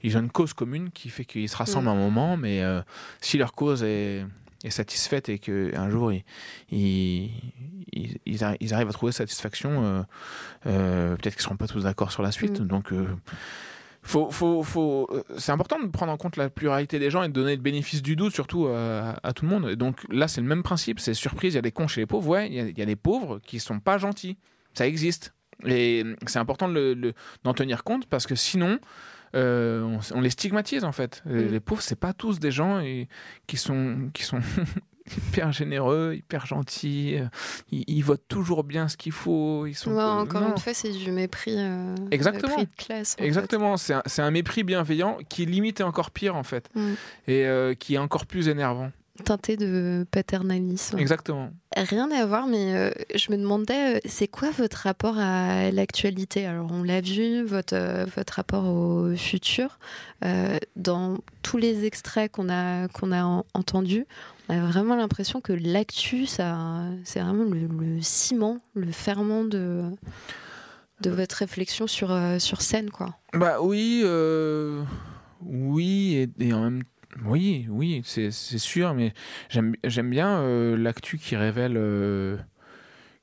[0.04, 1.88] ils ont une cause commune qui fait qu'ils se rassemblent Mm.
[1.88, 2.80] à un moment mais euh,
[3.20, 4.24] si leur cause est,
[4.64, 6.24] est satisfaite et que un jour ils
[6.70, 7.30] ils,
[7.92, 10.02] ils, ils arri- ils arrivent à trouver satisfaction euh,
[10.66, 12.66] euh, peut-être qu'ils seront pas tous d'accord sur la suite Mm.
[12.66, 13.06] donc euh,
[14.02, 17.32] faut, faut, faut, c'est important de prendre en compte la pluralité des gens et de
[17.32, 19.68] donner le bénéfice du doute surtout à, à tout le monde.
[19.68, 20.98] Et donc là, c'est le même principe.
[21.00, 22.26] C'est surprise, il y a des cons chez les pauvres.
[22.28, 24.38] Ouais, il y a, il y a des pauvres qui sont pas gentils.
[24.72, 25.34] Ça existe.
[25.66, 28.78] Et c'est important de d'en tenir compte parce que sinon,
[29.34, 31.22] euh, on, on les stigmatise en fait.
[31.26, 31.52] Euh, Mm.
[31.52, 33.08] Les pauvres, c'est pas tous des gens et,
[33.46, 34.40] qui sont, qui sont
[35.28, 37.16] hyper généreux, hyper gentils.
[37.16, 37.26] euh,
[37.70, 39.66] Ils, ils votent toujours bien ce qu'il faut.
[39.66, 40.50] Ils sont Ouais, encore non.
[40.52, 42.56] une fois, c'est du mépris, euh, Exactement.
[42.58, 43.16] mépris de classe.
[43.18, 46.92] Exactement, c'est un, mépris bienveillant qui limite est encore pire en fait, Mm.
[47.28, 48.90] et euh, qui est encore plus énervant.
[49.24, 50.98] Teinté de paternalisme.
[50.98, 51.50] Exactement.
[51.76, 56.46] Rien à voir, mais euh, je me demandais, euh, c'est quoi votre rapport à l'actualité?
[56.46, 59.78] Alors, on l'a vu, votre, euh, votre rapport au futur.
[60.24, 64.06] Euh, dans tous les extraits qu'on a, qu'on a en- entendus,
[64.48, 69.82] on a vraiment l'impression que l'actu, ça, c'est vraiment le, le ciment, le ferment de,
[71.00, 73.14] de votre réflexion sur, euh, sur scène, quoi.
[73.34, 74.82] Bah oui, euh,
[75.42, 76.82] oui, et, et en même
[77.24, 79.12] oui, oui, c'est sûr, mais
[79.50, 81.74] j'aime bien euh, l'actu qui révèle.
[81.76, 82.36] euh,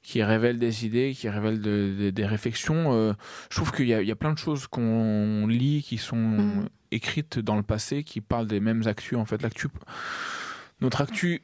[0.02, 2.94] qui révèle des idées, qui révèle de- de- des réflexions.
[2.94, 3.14] euh,
[3.50, 6.16] je trouve qu'il y, a- il y a plein de choses qu'on lit qui sont
[6.16, 6.70] Mm.
[6.92, 9.18] écrites dans le passé, qui parlent des mêmes actus.
[9.18, 9.68] En fait, l'actu,
[10.80, 11.42] notre actu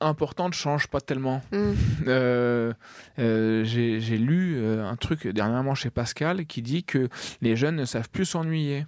[0.00, 1.42] importantes changent pas tellement.
[1.50, 1.72] Mm.
[3.64, 7.08] J'ai lu un truc dernièrement chez Pascal qui dit que
[7.42, 8.86] les jeunes ne savent plus s'ennuyer.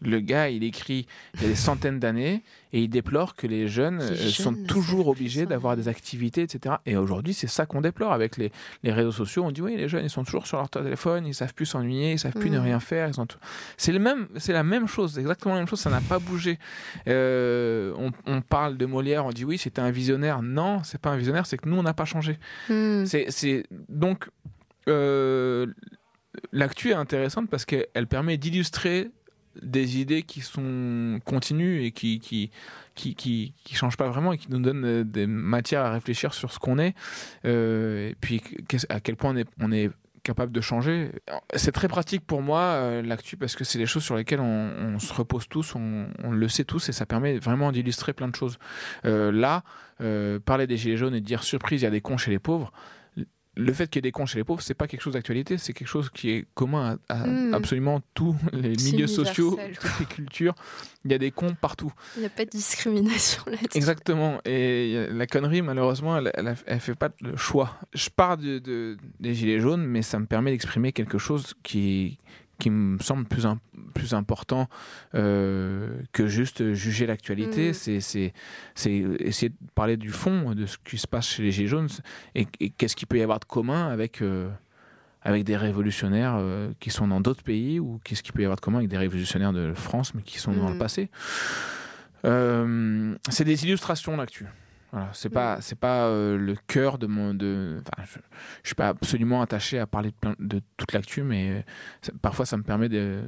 [0.00, 2.42] Le gars, il écrit il y a des centaines d'années
[2.72, 6.76] et il déplore que les jeunes euh, sont toujours obligés d'avoir des activités, etc.
[6.86, 8.52] Et aujourd'hui, c'est ça qu'on déplore avec les,
[8.84, 9.42] les réseaux sociaux.
[9.44, 12.12] On dit oui, les jeunes, ils sont toujours sur leur téléphone, ils savent plus s'ennuyer,
[12.12, 12.62] ils savent plus ne Mm.
[12.62, 13.10] rien faire.
[13.10, 13.38] Tout-
[13.76, 15.80] C'est le même, c'est la même chose, exactement la même chose.
[15.80, 16.60] Ça n'a pas bougé.
[17.08, 20.42] Euh, on, on parle de Molière, on dit oui, c'était un visionnaire.
[20.42, 22.38] Non, c'est pas un visionnaire, c'est que nous, on n'a pas changé.
[22.68, 23.04] Mm.
[23.06, 24.28] C'est- donc
[24.88, 25.66] euh,
[26.52, 29.10] l'actu est intéressante parce qu'elle permet d'illustrer
[29.62, 32.50] des idées qui sont continues et qui qui
[32.94, 36.34] qui qui, qui changent pas vraiment et qui nous donnent euh, des matières à réfléchir
[36.34, 36.94] sur ce qu'on est
[37.44, 38.42] euh, et puis
[38.88, 39.90] à quel point on est, on est
[40.24, 41.12] capable de changer.
[41.54, 44.98] C'est très pratique pour moi euh, l'actu parce que c'est des choses sur lesquelles on,
[44.98, 48.58] se repose tous, on, le sait tous et ça permet vraiment d'illustrer plein de choses.
[49.04, 49.62] Là,
[50.44, 52.72] parler des gilets jaunes et dire surprise, il y a des cons chez les pauvres.
[53.60, 55.58] Le fait qu'il y ait des cons chez les pauvres, c'est pas quelque chose d'actualité,
[55.58, 57.54] c'est quelque chose qui est commun à, à Mm.
[57.54, 60.54] absolument tous les milieux sociaux, toutes les cultures.
[61.04, 61.92] Il y a des cons partout.
[62.16, 63.76] Il n'y a pas de discrimination là-dessus.
[63.76, 64.40] Exactement.
[64.44, 67.76] Et la connerie, malheureusement, elle, elle, elle fait pas le choix.
[67.94, 72.18] Je pars de, de- des Gilets jaunes, mais ça me permet d'exprimer quelque chose qui,
[72.60, 73.60] qui me semble plus, im-
[73.94, 74.68] plus important
[75.14, 77.70] euh, que juste juger l'actualité.
[77.70, 77.74] Mm.
[77.74, 78.32] C'est,
[78.76, 81.88] essayer de parler du fond de ce qui se passe chez les Gilets jaunes
[82.34, 84.22] et, et qu'est-ce qu'il peut y avoir de commun avec.
[84.22, 84.48] euh,
[85.22, 88.54] avec des révolutionnaires euh, qui sont dans d'autres pays ou qu'est-ce qu'il peut y avoir
[88.56, 90.78] de commun avec des révolutionnaires de France mais qui sont dans le Mm.
[90.78, 91.10] passé.
[92.24, 94.46] C'est des illustrations l'actu.
[94.92, 98.18] Voilà, c'est pas c'est pas euh, le cœur de mon de enfin, je,
[98.62, 101.60] je suis pas absolument attaché à parler de, plein- de toute l'actu mais euh,
[102.00, 103.20] ça- parfois ça me permet de,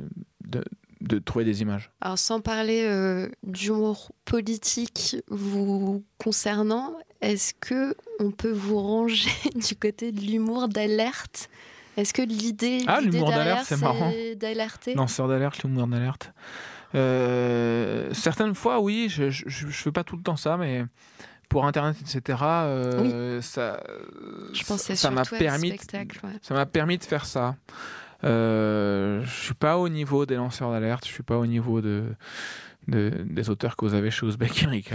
[0.47, 0.65] de,
[1.03, 1.91] de trouver des images.
[2.01, 9.29] Alors sans parler euh, d'humour politique vous concernant, est-ce que on peut vous ranger
[9.69, 11.51] du côté de l'humour d'alerte?
[11.99, 14.11] Est-ce que l'idée Ah, l'humour d'alerte, c'est marrant.
[14.37, 14.95] d'alerter?
[14.95, 16.33] Lanceur d'alerte, l'humour d'alerte.
[16.95, 20.85] Euh, certaines fois, oui, je, je, je fais pas tout le temps ça, mais
[21.51, 23.83] pour Internet, etc., euh, ça,
[24.55, 26.39] ça m'a permis, spectacle, ouais.
[26.41, 27.57] ça m'a permis de faire ça.
[28.23, 32.05] Euh, je suis pas au niveau des lanceurs d'alerte, je suis pas au niveau de,
[32.91, 34.67] de- des auteurs que vous avez chez Ouzbek.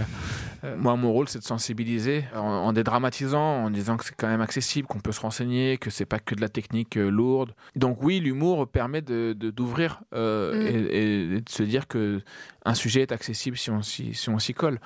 [0.64, 4.26] Euh, moi, mon rôle, c'est de sensibiliser en, en dédramatisant, en disant que c'est quand
[4.26, 7.52] même accessible, qu'on peut se renseigner, que c'est pas que de la technique euh, lourde.
[7.76, 10.66] Donc oui, l'humour permet de d'ouvrir euh, Mm.
[10.66, 12.22] et, et de se dire que
[12.64, 14.80] un sujet est accessible si on s'y si on s'y colle.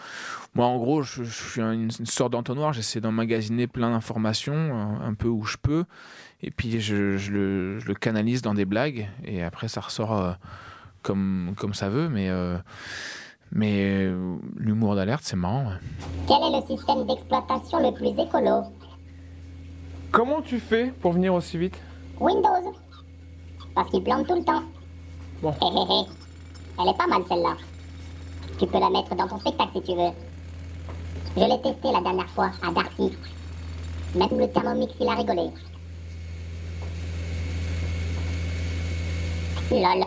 [0.55, 2.73] Moi, en gros, je, je suis une, une sorte d'entonnoir.
[2.73, 5.85] J'essaie d'emmagasiner plein d'informations, un, un peu où je peux,
[6.43, 10.19] et puis je, je le, je le canalise dans des blagues, et après ça ressort
[10.19, 10.33] euh,
[11.03, 12.09] comme comme ça veut.
[12.09, 12.57] Mais euh,
[13.53, 15.65] mais euh, l'humour d'alerte, c'est marrant.
[15.67, 15.79] ouais.
[16.29, 18.65] Quel est le système d'exploitation le plus écolo?
[20.13, 21.81] Comment tu fais pour venir aussi vite?
[22.19, 22.75] Windows.
[23.75, 24.63] Parce qu'il plante tout le temps.
[25.43, 25.51] Bon.
[25.53, 26.07] Hé hé hé.
[26.81, 27.57] Elle est pas mal celle-là.
[28.59, 30.11] Tu peux la mettre dans ton spectacle si tu veux.
[31.37, 33.13] Je l'ai testé la dernière fois à Darty.
[34.17, 35.51] Même le Thermomix il a rigolé.
[39.71, 40.05] Lol.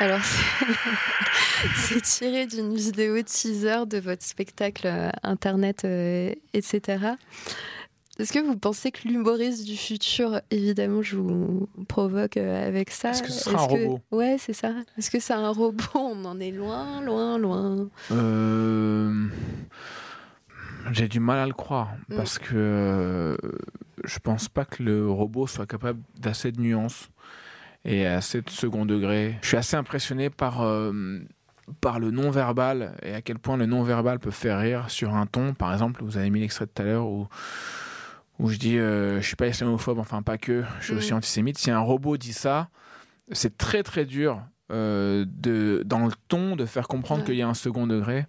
[0.00, 0.20] Alors,
[1.76, 7.14] c'est- tiré d'une vidéo teaser de votre spectacle euh, internet, euh, etc.
[8.18, 13.10] Est-ce que vous pensez que l'humoriste du futur, évidemment, je vous provoque euh, avec ça
[13.10, 14.00] Est-ce que ce sera un robot?
[14.10, 14.72] Ouais, c'est ça.
[14.96, 15.84] Est-ce que c'est un robot?
[15.94, 17.88] On en est loin, loin, loin.
[18.12, 19.26] Euh,
[20.92, 22.16] J'ai du mal à le croire Mm.
[22.16, 23.36] parce que
[24.04, 27.10] je pense pas que le robot soit capable d'assez de nuances
[27.90, 29.38] et assez de second degré.
[29.42, 30.92] Je suis assez impressionné par euh,
[31.80, 35.14] par le non verbal et à quel point le non verbal peut faire rire sur
[35.14, 35.54] un ton.
[35.54, 37.26] Par exemple, vous avez mis l'extrait tout à l'heure où
[38.38, 41.16] où je dis euh, je suis pas islamophobe, enfin pas que, je suis aussi Mm.
[41.16, 41.58] antisémite.
[41.58, 42.68] Si un robot dit ça,
[43.32, 47.26] c'est très très dur euh, de dans le ton de faire comprendre Ouais.
[47.26, 48.26] qu'il y a un second degré.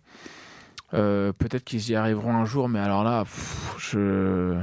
[0.93, 4.60] Euh, Peut-être qu'ils y arriveront un jour, mais alors là, pff, je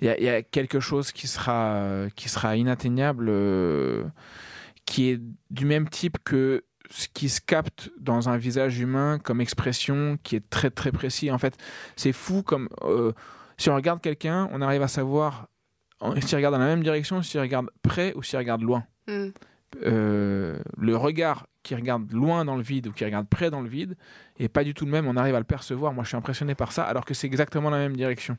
[0.00, 4.04] il y, a- il y a quelque chose qui sera qui sera inatteignable, euh,
[4.84, 5.20] qui est
[5.50, 10.36] du même type que ce qui se capte dans un visage humain comme expression, qui
[10.36, 11.30] est très très précis.
[11.32, 11.56] En fait,
[11.96, 13.12] c'est fou comme euh,
[13.56, 15.48] si on regarde quelqu'un, on arrive à savoir
[16.20, 18.84] s'il regarde dans la même direction, s'il regarde près ou s'il regarde loin.
[19.08, 19.28] Mm.
[19.84, 23.68] Euh, le regard qui regarde loin dans le vide ou qui regarde près dans le
[23.68, 23.96] vide
[24.38, 25.06] est pas du tout le même.
[25.06, 25.92] On arrive à le percevoir.
[25.92, 28.36] Moi, je suis impressionné par ça, alors que c'est exactement la même direction.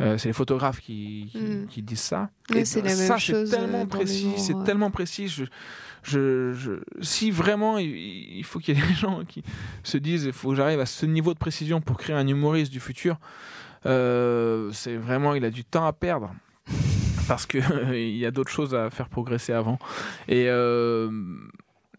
[0.00, 1.66] Euh, c'est les photographes qui, qui, Mm.
[1.66, 2.30] qui disent ça.
[2.50, 4.32] Ouais, Et c'est la ça, même c'est chose, euh, tellement précis.
[4.38, 4.64] C'est ouais.
[4.64, 5.28] tellement précis.
[5.28, 5.44] Je,
[6.02, 9.42] je, je- si vraiment il, il faut qu'il y ait des gens qui
[9.82, 12.72] se disent, il faut que j'arrive à ce niveau de précision pour créer un humoriste
[12.72, 13.18] du futur.
[13.86, 16.34] euh, c'est vraiment, il a du temps à perdre
[17.28, 17.58] parce que
[17.94, 19.78] il y a d'autres choses à faire progresser avant.
[20.28, 21.10] Et euh,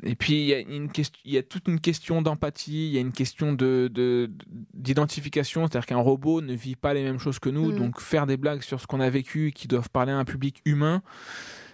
[0.05, 2.93] et puis il y a une question, il y a toute une question d'empathie, il
[2.93, 4.29] y a une question de de-
[4.73, 7.77] d'identification, c'est-à-dire qu'un robot ne vit pas les mêmes choses que nous, Mm.
[7.77, 10.61] donc faire des blagues sur ce qu'on a vécu qui doivent parler à un public
[10.65, 11.01] humain.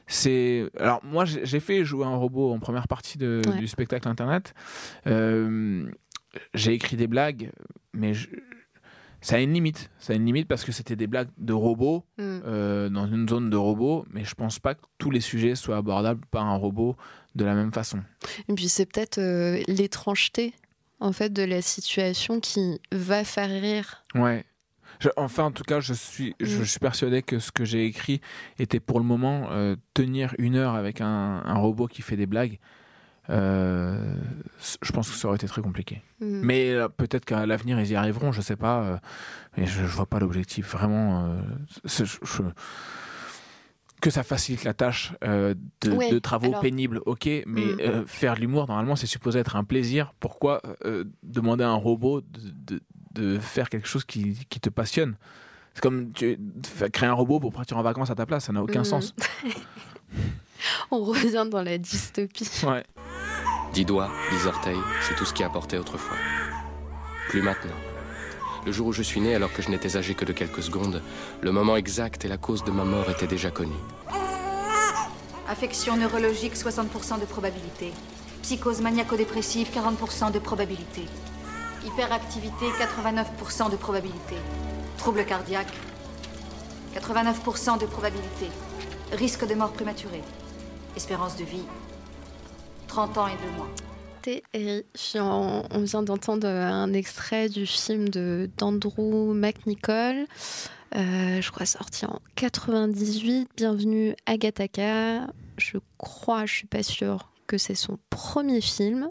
[0.08, 3.58] C'est alors moi j'ai j'ai fait jouer un robot en première partie de- Ouais.
[3.58, 4.54] du spectacle internet.
[5.08, 5.90] Euh,
[6.54, 7.52] j'ai écrit des blagues,
[7.94, 8.28] mais je-
[9.22, 9.90] ça a une limite.
[10.00, 12.22] Ça a une limite parce que c'était des blagues de robots Mm.
[12.46, 15.78] euh, dans une zone de robots, mais je pense pas que tous les sujets soient
[15.78, 16.96] abordables par un robot
[17.36, 18.00] de la même façon.
[18.50, 20.54] Et puis c'est peut-être euh, l'étrangeté
[21.00, 24.04] en fait de la situation qui va faire rire.
[24.16, 24.44] Ouais.
[25.00, 26.66] Je- enfin, en tout cas, je suis, je Mm.
[26.66, 28.22] suis persuadé que ce que j'ai écrit
[28.60, 32.28] était pour le moment euh, tenir une heure avec un, un robot qui fait des
[32.28, 32.60] blagues.
[33.30, 34.16] Euh,
[34.82, 36.02] je pense que ça aurait été très compliqué.
[36.20, 36.42] Mm.
[36.44, 38.82] Mais euh, peut-être qu'à l'avenir ils y arriveront, je sais pas.
[38.84, 38.98] euh,
[39.58, 41.26] mais je, je vois pas l'objectif vraiment.
[41.26, 41.42] euh,
[41.86, 42.44] c'est- je- je-
[44.02, 47.78] que ça facilite la tâche euh, de, Ouais, de travaux alors- pénibles, ok, mais Mm.
[47.82, 50.14] euh, faire de l'humour, normalement, c'est supposé être un plaisir.
[50.20, 52.82] Pourquoi euh, demander à un robot de, de-
[53.14, 55.16] de faire quelque chose qui, qui te passionne?
[55.76, 56.38] C'est comme tu,
[56.92, 58.86] créer un robot pour partir en vacances à ta place, ça n'a aucun Mm.
[58.86, 59.16] sens.
[60.92, 62.50] On revient dans la dystopie.
[62.66, 62.84] Ouais.
[63.74, 66.18] Dix doigts, dix orteils, c'est tout ce qui apportait autrefois.
[67.30, 67.72] Plus maintenant.
[68.66, 71.02] Le jour où je suis né, alors que je n'étais âgé que de quelques secondes,
[71.42, 73.72] le moment exact et la cause de ma mort étaient déjà connus.
[75.48, 77.94] Affection neurologique, 60% de probabilité.
[78.42, 81.06] Psychose maniaco-dépressive, 40% de probabilité.
[81.86, 84.36] Hyperactivité, 89% de probabilité.
[84.98, 85.74] Trouble cardiaque,
[86.94, 88.48] 89% de probabilité.
[89.14, 90.24] Risque de mort prématurée.
[90.98, 91.64] Espérance de vie,
[92.92, 93.70] 30 ans et 2 mois.
[94.22, 95.64] Terrifiant.
[95.72, 100.26] On vient d'entendre un extrait du film de d'Andrew McNichol,
[100.98, 103.48] euh, je crois sorti en 98.
[103.56, 105.28] Bienvenue à Gattaca.
[105.58, 109.10] Je crois, je suis pas sûre que c'est son premier film.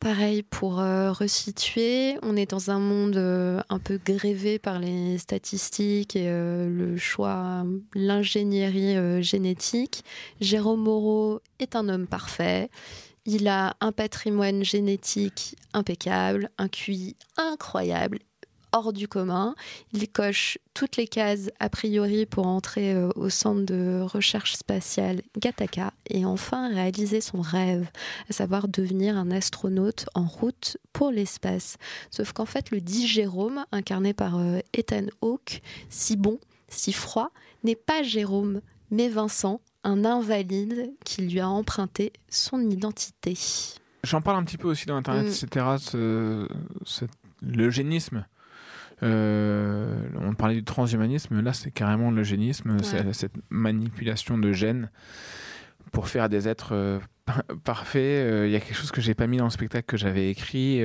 [0.00, 5.18] Pareil pour euh, resituer, on est dans un monde euh, un peu grévé par les
[5.18, 10.04] statistiques et euh, le choix, l'ingénierie génétique.
[10.40, 12.70] Jérôme Moreau est un homme parfait.
[13.26, 18.20] Il a un patrimoine génétique impeccable, un QI incroyable,
[18.72, 19.54] hors du commun.
[19.92, 25.22] Il coche toutes les cases a priori pour entrer euh, au centre de recherche spatiale
[25.38, 27.88] Gattaca et enfin réaliser son rêve,
[28.28, 31.76] à savoir devenir un astronaute en route pour l'espace.
[32.10, 36.38] Sauf qu'en fait, le dit Jérôme, incarné par euh, Ethan Hawke, si bon,
[36.68, 37.30] si froid,
[37.64, 38.60] n'est pas Jérôme,
[38.90, 43.36] mais Vincent, un invalide qui lui a emprunté son identité.
[44.04, 45.28] J'en parle un petit peu aussi dans Internet, Mm.
[45.28, 45.66] etc.
[45.80, 46.48] ce-
[46.84, 47.04] ce-
[47.42, 48.24] l'eugénisme.
[49.02, 54.90] Euh, on parlait du transhumanisme, là c'est carrément l'eugénisme, c'est cette manipulation de gènes
[55.92, 56.98] pour faire des êtres euh,
[57.64, 58.02] parfaits.
[58.02, 60.30] Euh, Il y a quelque chose que j'ai pas mis dans le spectacle que j'avais
[60.30, 60.82] écrit,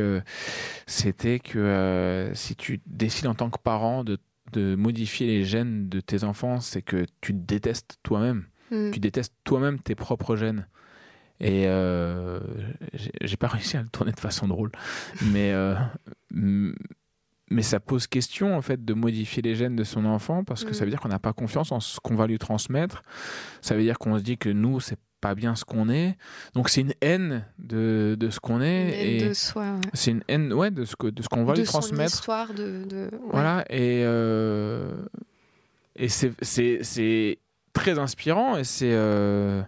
[0.85, 4.17] c'était que si tu décides en tant que parent de,
[4.51, 8.45] de modifier les gènes de tes enfants, c'est que tu te détestes toi-même.
[8.71, 8.91] Mm.
[8.91, 10.67] Tu détestes toi-même tes propres gènes.
[11.39, 11.63] Et
[13.21, 14.71] j'ai pas réussi à le tourner de façon drôle,
[15.31, 15.51] mais
[17.51, 20.73] mais ça pose question en fait de modifier les gènes de son enfant parce que
[20.73, 23.01] ça veut dire qu'on n'a pas confiance en ce qu'on va lui transmettre.
[23.61, 26.17] Ça veut dire qu'on se dit que nous c'est pas bien ce qu'on est.
[26.53, 29.79] Donc c'est une haine de, de ce qu'on est Une haine et de soi, ouais.
[29.93, 32.13] c'est une haine ouais de ce que de ce qu'on va de lui son transmettre.
[32.13, 33.19] histoire de, de- ouais.
[33.31, 34.91] Voilà, et, euh,
[35.95, 37.39] et c'est- c'est c'est
[37.73, 38.91] très inspirant et c'est.
[38.93, 39.61] euh,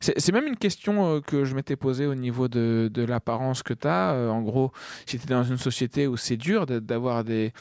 [0.00, 3.74] c'est même une question euh, que je m'étais posée au niveau de, de l'apparence que
[3.74, 4.14] tu as.
[4.14, 4.72] en gros,
[5.06, 7.52] si tu es dans une société où c'est dur d'avoir des,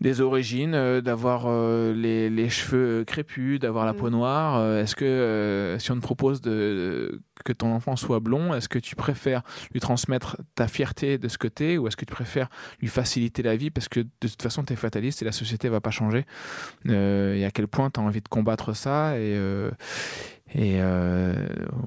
[0.00, 4.96] des origines, euh, d'avoir euh, les, les cheveux crépus, d'avoir la peau noire, euh, est-ce
[4.96, 8.96] que euh, si on te propose de, que ton enfant soit blond, est-ce que tu
[8.96, 9.42] préfères
[9.72, 12.48] lui transmettre ta fierté de ce es ou est-ce que tu préfères
[12.80, 15.68] lui faciliter la vie parce que de toute façon tu es fataliste et la société
[15.68, 16.24] va pas changer?
[16.88, 19.70] Euh, et à quel point tu as envie de combattre ça et, euh,
[20.52, 21.32] Et euh,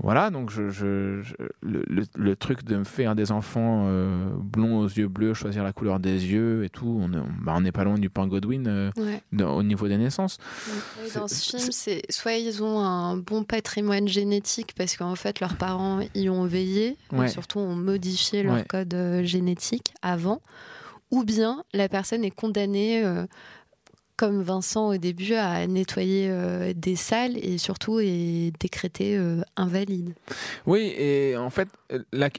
[0.02, 4.30] voilà, donc je, je, je- le, le- le truc de me faire des enfants euh,
[4.38, 7.74] blonds aux yeux bleus, choisir la couleur des yeux et tout, on est- bah, n'est
[7.74, 9.22] pas loin du point Godwin euh, Ouais.
[9.34, 10.38] dans- au niveau des naissances.
[11.04, 15.42] Oui, dans ce film, c'est soit ils ont un bon patrimoine génétique parce qu'en fait
[15.42, 17.28] leurs parents y ont veillé, et Ouais.
[17.28, 18.66] surtout ont modifié leur Ouais.
[18.66, 20.42] code génétique avant,
[21.12, 23.04] ou bien la personne est condamnée,
[24.24, 30.14] comme Vincent au début, à nettoyer euh, des salles et surtout est décrétée euh, invalide.
[30.66, 31.68] Oui, et en fait,
[32.14, 32.30] la,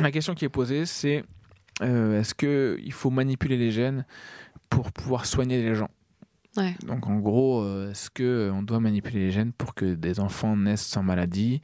[0.00, 1.24] la question qui est posée, c'est
[1.82, 4.06] euh, est-ce qu'il faut manipuler les gènes
[4.70, 5.90] pour pouvoir soigner les gens?
[6.56, 6.76] Ouais.
[6.86, 11.02] Donc en gros, est-ce qu'on doit manipuler les gènes pour que des enfants naissent sans
[11.02, 11.60] maladie,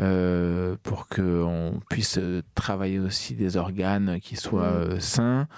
[0.00, 2.18] euh, pour qu'on puisse
[2.54, 4.74] travailler aussi des organes qui soient Mm.
[4.74, 5.48] euh, sains,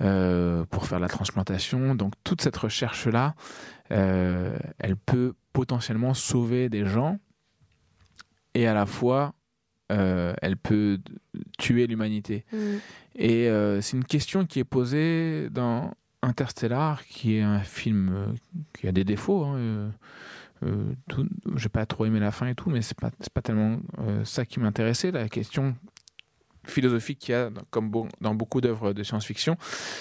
[0.00, 3.34] euh, pour faire la transplantation Donc toute cette recherche-là,
[3.88, 7.18] elle peut potentiellement sauver des gens
[8.54, 9.34] et à la fois,
[9.92, 10.98] euh, elle peut
[11.58, 12.44] tuer l'humanité.
[12.52, 12.56] Mm.
[13.16, 18.34] Et euh, c'est une question qui est posée dans Interstellar, qui est un film
[18.78, 19.44] qui a des défauts.
[19.44, 19.92] Hein,
[20.62, 20.92] euh,
[21.56, 24.24] j'ai pas trop aimé la fin et tout, mais c'est pas c'est pas tellement euh,
[24.24, 25.10] ça qui m'intéressait.
[25.10, 25.76] La question
[26.64, 27.90] philosophique qu'il y a dans- comme
[28.20, 29.56] dans beaucoup d'œuvres de science-fiction,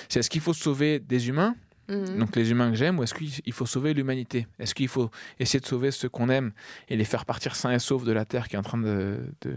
[0.09, 1.55] c'est est-ce qu'il faut sauver des humains?
[1.91, 2.19] Mhm.
[2.19, 4.45] donc les humains que j'aime, ou est-ce qu'il il faut sauver l'humanité?
[4.59, 6.51] Est-ce qu'il faut essayer de sauver ceux qu'on aime
[6.87, 9.17] et les faire partir sains et saufs de la Terre qui est en train de,
[9.41, 9.55] de,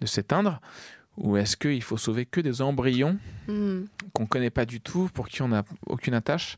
[0.00, 0.62] de s'éteindre?
[1.18, 3.18] Ou est-ce qu'il faut sauver que des embryons
[3.48, 3.84] Mm.
[4.14, 6.56] qu'on ne connaît pas du tout, pour qui on n'a aucune attache?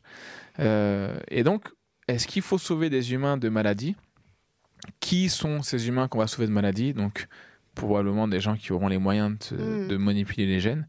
[0.59, 1.65] Euh, Et donc,
[2.09, 3.95] est-ce qu'il faut sauver des humains de maladies?
[4.99, 6.93] Qui sont ces humains qu'on va sauver de maladies?
[6.93, 7.27] Donc,
[7.75, 9.87] probablement des gens qui auront les moyens de, Mm.
[9.87, 10.87] de manipuler les gènes,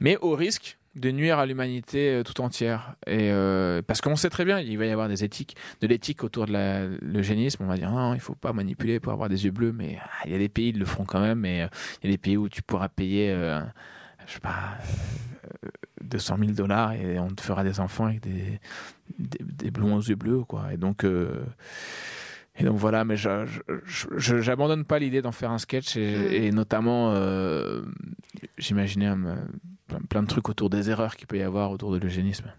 [0.00, 2.96] mais au risque de nuire à l'humanité euh, tout entière.
[3.06, 6.22] Et euh, parce qu'on sait très bien, il va y avoir des éthiques, de l'éthique
[6.22, 7.62] autour de la- l'eugénisme.
[7.64, 10.08] On va dire non, il faut pas manipuler pour avoir des yeux bleus, mais ah,
[10.26, 11.38] il y a des pays qui le feront quand même.
[11.40, 11.68] Mais euh,
[12.02, 13.60] il y a des pays où tu pourras payer, euh,
[14.26, 14.76] je sais pas,
[15.64, 15.68] euh,
[16.02, 18.60] 200 000 dollars et on te fera des enfants avec des,
[19.18, 20.72] des, des blonds aux yeux bleus, quoi.
[20.72, 21.04] Et donc.
[21.04, 21.42] euh,
[22.56, 27.80] et donc voilà, mais j'abandonne pas l'idée d'en faire un sketch et, et notamment, euh,
[28.58, 29.38] j'imaginais un-
[30.10, 32.52] plein, de trucs autour des erreurs qu'il peut y avoir autour de l'eugénisme.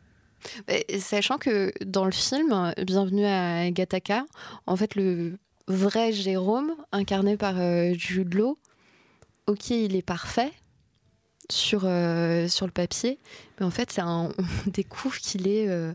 [0.99, 4.25] Sachant que dans le film Bienvenue à Gattaca,
[4.65, 5.37] en fait, le
[5.67, 8.57] vrai Jérôme, incarné par euh, Jude Law,
[9.45, 10.51] ok, il est parfait
[11.51, 13.19] sur, euh, sur le papier,
[13.59, 14.29] mais en fait, un-
[14.67, 15.93] on découvre qu'il est euh,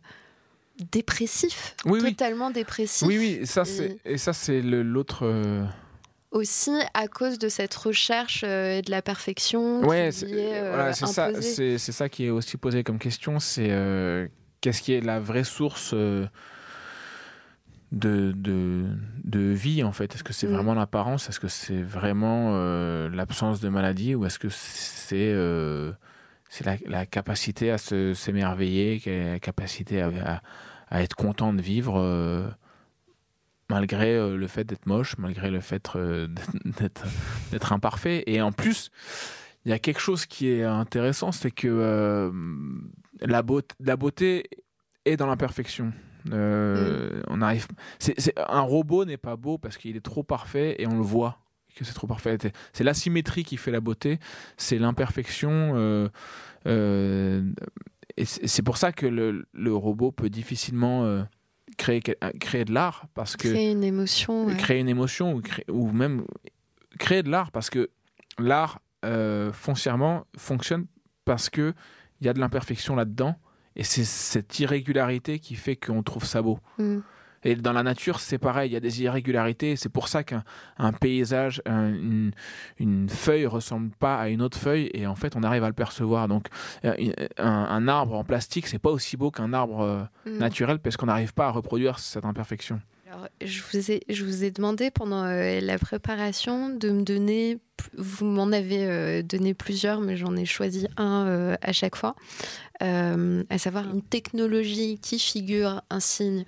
[0.92, 2.10] dépressif, Oui, oui.
[2.14, 3.06] totalement dépressif.
[3.06, 5.20] Oui, oui, et ça c'est et ça c'est l'autre.
[5.26, 5.64] euh,
[6.30, 11.06] Aussi à cause de cette recherche euh, de la perfection Ouais, c'est euh, voilà, c'est
[11.06, 14.28] ça, c'est ça qui est aussi posé comme question, c'est euh,
[14.60, 16.26] qu'est-ce qui est la vraie source euh,
[17.92, 18.84] de, de,
[19.24, 20.14] de vie en fait?
[20.14, 20.52] Est-ce que c'est Mm.
[20.54, 21.28] vraiment l'apparence?
[21.28, 24.14] Est-ce que c'est vraiment euh, l'absence de maladie?
[24.14, 25.92] Ou est-ce que c'est euh,
[26.48, 30.42] c'est la, la capacité à se- s'émerveiller, est la capacité à, à,
[30.88, 32.48] à être content de vivre euh,
[33.70, 36.26] malgré euh, le fait d'être moche, malgré le fait euh,
[36.80, 37.04] d'être
[37.50, 38.24] d'être imparfait.
[38.26, 38.90] Et en plus,
[39.64, 42.30] il y a quelque chose qui est intéressant, c'est que euh,
[43.20, 44.48] la, beauté, la beauté
[45.04, 45.92] est dans l'imperfection.
[46.32, 47.66] Euh, on arrive.
[47.98, 51.02] c'est- c'est- un robot n'est pas beau parce qu'il est trop parfait et on le
[51.04, 51.38] voit
[51.76, 52.36] que c'est trop parfait.
[52.72, 54.18] C'est l'asymétrie qui fait la beauté,
[54.56, 55.72] c'est l'imperfection.
[55.76, 56.08] euh,
[56.66, 57.42] euh,
[58.16, 61.22] et c'est pour ça que le, le robot peut difficilement euh,
[61.76, 62.00] créer,
[62.40, 64.46] créer de l'art parce que Créer une émotion.
[64.46, 64.56] ouais.
[64.56, 66.24] créer une émotion ou, créer- ou même
[66.98, 67.90] créer de l'art parce que
[68.38, 68.80] l'art
[69.52, 70.86] foncièrement fonctionne
[71.24, 71.74] parce que
[72.20, 73.36] il y a de l'imperfection là-dedans
[73.76, 76.58] et c'est cette irrégularité qui fait qu'on trouve ça beau.
[76.78, 76.98] Mm.
[77.44, 79.76] Et dans la nature, c'est pareil, il y a des irrégularités.
[79.76, 80.42] C'est pour ça qu'un
[80.78, 82.32] un paysage, un- une,
[82.78, 85.72] une feuille ressemble pas à une autre feuille, et en fait, on arrive à le
[85.74, 86.28] percevoir.
[86.28, 86.46] Donc,
[86.84, 86.94] euh,
[87.38, 90.38] un, un arbre en plastique, c'est pas aussi beau qu'un arbre euh, Mm.
[90.38, 92.80] naturel, parce qu'on n'arrive pas à reproduire cette imperfection.
[93.10, 97.58] Alors, je vous ai, je vous ai demandé pendant euh, la préparation de me donner,
[97.96, 102.14] vous m'en avez euh, donné plusieurs, mais j'en ai choisi un euh, à chaque fois,
[102.80, 106.44] à savoir une technologie qui figure un signe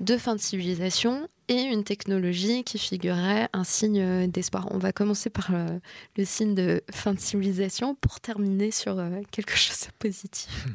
[0.00, 4.68] de fin de civilisation et une technologie qui figurerait un signe euh, d'espoir.
[4.70, 5.78] On va commencer par euh,
[6.16, 10.66] le signe de fin de civilisation pour terminer sur euh, quelque chose de positif.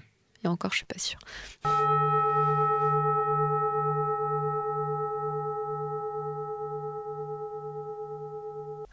[0.43, 1.19] Et encore, je suis pas sûre.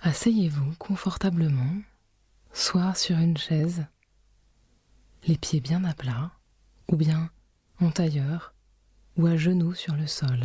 [0.00, 1.76] Asseyez-vous confortablement,
[2.52, 3.86] soit sur une chaise,
[5.26, 6.32] les pieds bien à plat,
[6.88, 7.30] ou bien
[7.80, 8.52] en tailleur,
[9.16, 10.38] ou à genoux sur le sol.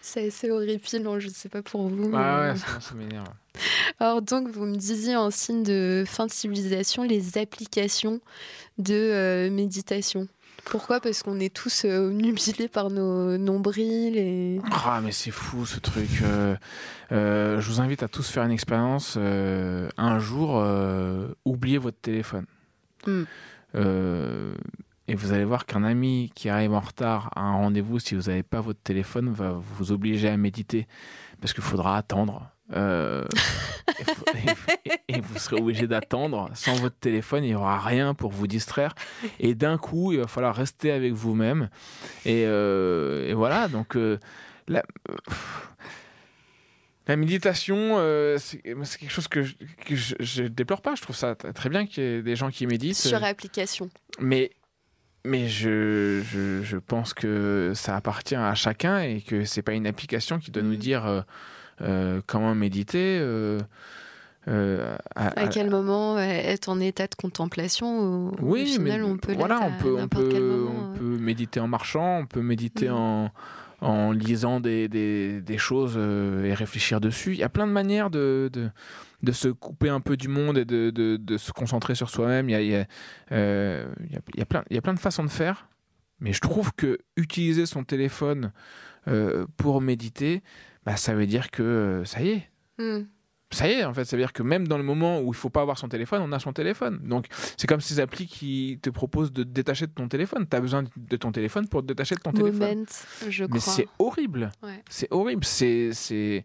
[0.02, 2.10] c'est assez horripilant, je sais pas pour vous.
[2.14, 3.28] Ah ouais, ça, ça m'énerve.
[4.00, 8.20] Alors donc, vous me disiez en signe de fin de civilisation les applications
[8.78, 10.26] de euh, méditation.
[10.64, 10.98] Pourquoi?
[11.00, 14.60] Parce qu'on est tous euh, obnubilés par nos nombrils et...
[14.72, 16.08] Ah mais c'est fou ce truc.
[16.22, 16.56] Euh,
[17.12, 19.16] euh, je vous invite à tous faire une expérience.
[19.18, 22.46] euh, un jour, euh, oubliez votre téléphone.
[23.06, 23.24] Hmm.
[23.74, 24.54] Euh,
[25.06, 28.22] et vous allez voir qu'un ami qui arrive en retard à un rendez-vous, si vous
[28.22, 30.86] n'avez pas votre téléphone, va vous obliger à méditer
[31.40, 32.50] parce qu'il faudra attendre.
[32.72, 33.24] Euh,
[35.08, 38.94] et, vous serez obligé d'attendre sans votre téléphone, il n'y aura rien pour vous distraire.
[39.38, 41.68] Et d'un coup, il va falloir rester avec vous-même.
[42.24, 44.18] Et, euh, voilà, donc euh,
[47.06, 49.54] la méditation, euh, c'est quelque chose que, je,
[49.86, 50.94] que je, je déplore pas.
[50.94, 52.96] Je trouve ça très bien qu'il y ait des gens qui méditent.
[52.96, 53.90] sur application.
[54.20, 54.50] Mais,
[55.24, 59.86] mais je, je, je pense que ça appartient à chacun et que c'est pas une
[59.86, 60.68] application qui doit Mm.
[60.68, 61.20] nous dire euh,
[61.82, 63.18] euh, comment méditer.
[63.20, 63.60] euh,
[64.46, 69.60] à- quel moment être en état de contemplation au oui, final, mais on peut voilà,
[69.62, 70.90] on peut, on n'importe quel peut, moment.
[70.94, 72.94] on peut méditer en marchant, on peut méditer Mm.
[72.94, 73.30] en,
[73.80, 77.32] en lisant des, des, choses euh, et réfléchir dessus.
[77.32, 78.50] Il y a plein de manières de,
[79.22, 82.48] de, se couper un peu du monde et de, de, se concentrer sur soi-même.
[82.48, 82.86] Il y a, il
[83.32, 83.86] euh,
[84.48, 85.68] plein, il y a plein de façons de faire,
[86.20, 88.52] mais je trouve que utiliser son téléphone
[89.08, 90.42] euh, pour méditer,
[90.84, 93.02] bah, ça veut dire que ça y est, Hmm.
[93.54, 95.36] Ça y est, en fait, ça veut dire que même dans le moment où il
[95.36, 97.00] faut pas avoir son téléphone, on a son téléphone.
[97.04, 97.26] Donc,
[97.56, 100.46] c'est comme ces applis qui te proposent de te détacher de ton téléphone.
[100.50, 102.84] Tu as besoin de ton téléphone pour te détacher de ton téléphone.
[103.28, 104.50] Je Mais c'est horrible.
[104.62, 104.82] Ouais.
[104.90, 105.44] C'est horrible.
[105.44, 106.44] C'est c'est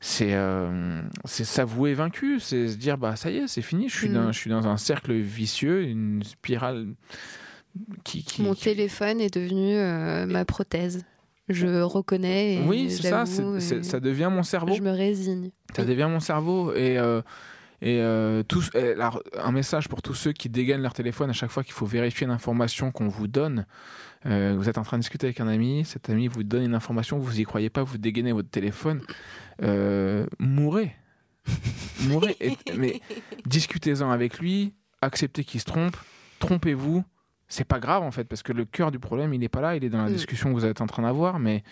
[0.00, 2.40] c'est euh, c'est s'avouer vaincu.
[2.40, 3.88] C'est se dire bah ça y est, c'est fini.
[3.88, 4.14] Je suis Mm.
[4.14, 6.88] dans je suis dans un cercle vicieux, une spirale
[8.04, 11.04] qui, qui Mon téléphone est devenu euh, ma prothèse.
[11.52, 12.56] Je reconnais.
[12.56, 13.24] Et oui, c'est ça.
[13.26, 14.74] ça devient mon cerveau.
[14.74, 15.50] Je me résigne.
[15.74, 17.22] Ça devient mon cerveau et euh,
[17.82, 21.50] et euh, tous, alors, un message pour tous ceux qui dégainent leur téléphone à chaque
[21.50, 23.64] fois qu'il faut vérifier l'information qu'on vous donne.
[24.26, 26.74] Euh, vous êtes en train de discuter avec un ami, cet ami vous donne une
[26.74, 29.00] information, vous y croyez pas, vous dégainez votre téléphone,
[29.62, 30.94] euh, mourrez,
[32.02, 32.36] mourrez.
[32.40, 33.00] Et- mais
[33.46, 35.96] discutez-en avec lui, acceptez qu'il se trompe,
[36.38, 37.02] trompez-vous.
[37.50, 39.76] C'est pas grave en fait parce que le cœur du problème il est pas là,
[39.76, 40.14] il est dans la Mm.
[40.14, 41.62] discussion que vous êtes en train d'avoir, mais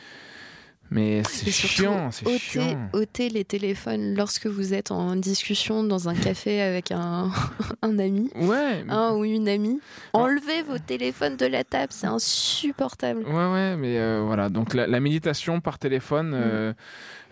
[0.91, 2.89] mais c'est chiant, c'est ôtez, chiant.
[2.95, 7.31] ôtez les téléphones lorsque vous êtes en discussion dans un café avec un,
[7.83, 8.85] un ami Ouais.
[8.89, 9.81] un ou une amie.
[10.15, 13.23] Enlevez vos téléphones de la table, c'est insupportable.
[13.27, 14.49] Ouais, ouais, mais euh, voilà.
[14.49, 16.73] Donc la, la méditation par téléphone, euh,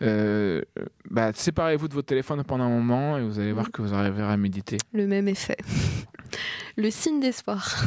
[0.03, 0.63] euh,
[1.11, 4.33] bah, séparez-vous de votre téléphone pendant un moment et vous allez voir que vous arriverez
[4.33, 4.79] à méditer.
[4.93, 5.57] Le même effet.
[6.77, 7.87] Le signe d'espoir.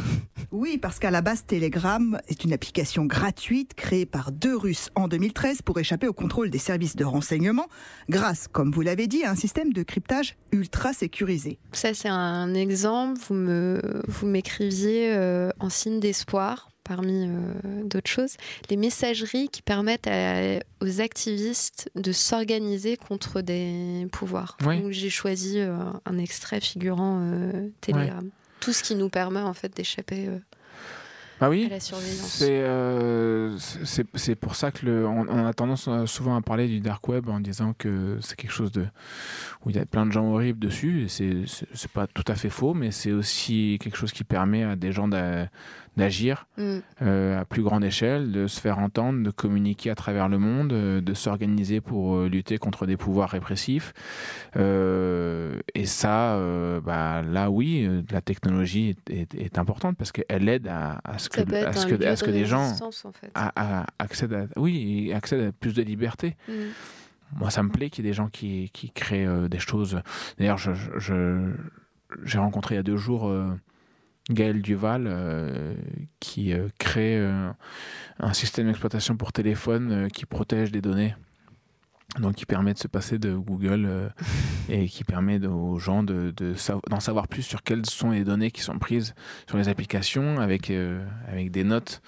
[0.50, 5.06] Oui, parce qu'à la base, Telegram est une application gratuite créée par deux Russes en
[5.06, 7.66] 2013 pour échapper au contrôle des services de renseignement,
[8.08, 11.60] grâce, comme vous l'avez dit, à un système de cryptage ultra sécurisé.
[11.70, 13.20] Ça, c'est un exemple.
[13.20, 18.34] Vous m'écriviez euh, en signe d'espoir, parmi euh, d'autres choses,
[18.68, 24.56] les messageries qui permettent à- aux activistes de s'organiser contre des pouvoirs.
[24.66, 24.80] Oui.
[24.82, 28.28] Donc, j'ai choisi euh, un extrait figurant euh, Telegram.
[28.58, 30.28] Tout ce qui nous permet en fait d'échapper.
[31.40, 31.64] Bah oui.
[31.64, 32.28] à la surveillance.
[32.38, 33.56] C'est euh,
[34.14, 37.30] c'est pour ça que le, on, on a tendance souvent à parler du dark web
[37.30, 38.84] en disant que c'est quelque chose de
[39.64, 41.06] où il y a plein de gens horribles dessus.
[41.08, 44.76] C'est c'est- pas tout à fait faux, mais c'est aussi quelque chose qui permet à
[44.76, 45.08] des gens
[45.96, 46.78] d'agir Mm.
[47.02, 50.72] euh, à plus grande échelle, de se faire entendre, de communiquer à travers le monde,
[50.72, 53.92] euh, de s'organiser pour euh, lutter contre des pouvoirs répressifs.
[54.56, 56.38] Euh, et ça,
[56.84, 61.28] bah, là oui, la technologie est, est- est importante parce qu'elle aide à, à ce
[61.28, 63.30] que, à ce que, à ce de que des gens en fait.
[63.34, 66.36] a- accèdent à, oui, accèdent à plus de liberté.
[66.48, 66.52] Mm.
[67.36, 70.00] Moi, ça me plaît qu'il y ait des gens qui, qui créent euh, des choses.
[70.38, 70.58] D'ailleurs,
[72.24, 73.46] j'ai rencontré il y a deux jours euh,
[74.28, 75.74] Gaël Duval euh,
[76.20, 77.50] qui euh, crée euh,
[78.18, 81.14] un système d'exploitation pour téléphone qui protège des données.
[82.18, 84.10] Donc, qui permet de se passer de Google
[84.68, 88.76] et qui permet aux gens d'en savoir plus sur quelles sont les données qui sont
[88.80, 89.14] prises
[89.46, 90.72] sur les applications avec,
[91.28, 92.02] avec des notes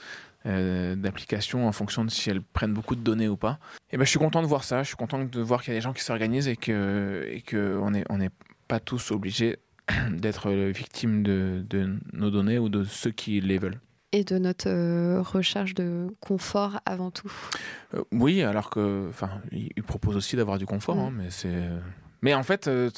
[0.44, 3.60] d'applications en fonction de si elles prennent beaucoup de données ou pas.
[3.92, 4.82] Et ben, je suis content de voir ça.
[4.82, 7.40] Je suis content de voir qu'il y a des gens qui s'organisent et que, et
[7.40, 8.30] que n'est on n'est
[8.66, 9.60] pas tous obligés
[10.10, 13.80] d'être victimes de, de nos données ou de ceux qui les veulent.
[14.12, 17.32] Et de notre euh, recherche de confort avant tout.
[17.94, 21.00] Euh, oui, alors que, enfin, il propose aussi d'avoir du confort, Mm.
[21.00, 21.68] hein, mais c'est.
[22.20, 22.88] Mais en fait, euh,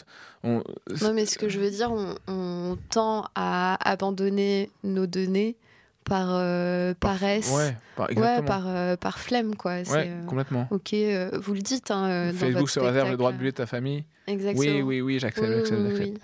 [0.42, 0.62] on,
[1.00, 5.56] Non, mais ce que je veux dire, on, on tend à abandonner nos données
[6.04, 8.46] par euh, paresse, ouais, par, ouais, exactement.
[8.46, 9.72] par, euh, par flemme quoi.
[9.72, 10.68] Ouais, euh, complètement.
[10.70, 11.90] Ok, euh, vous le dites.
[11.90, 14.04] Hein, dans Facebook votre se réserve le droit de buller ta famille.
[14.26, 14.60] Exactement.
[14.60, 16.20] Oui, oui, oui, j'accepte, Oui, j'accepte, oui, j'accepte.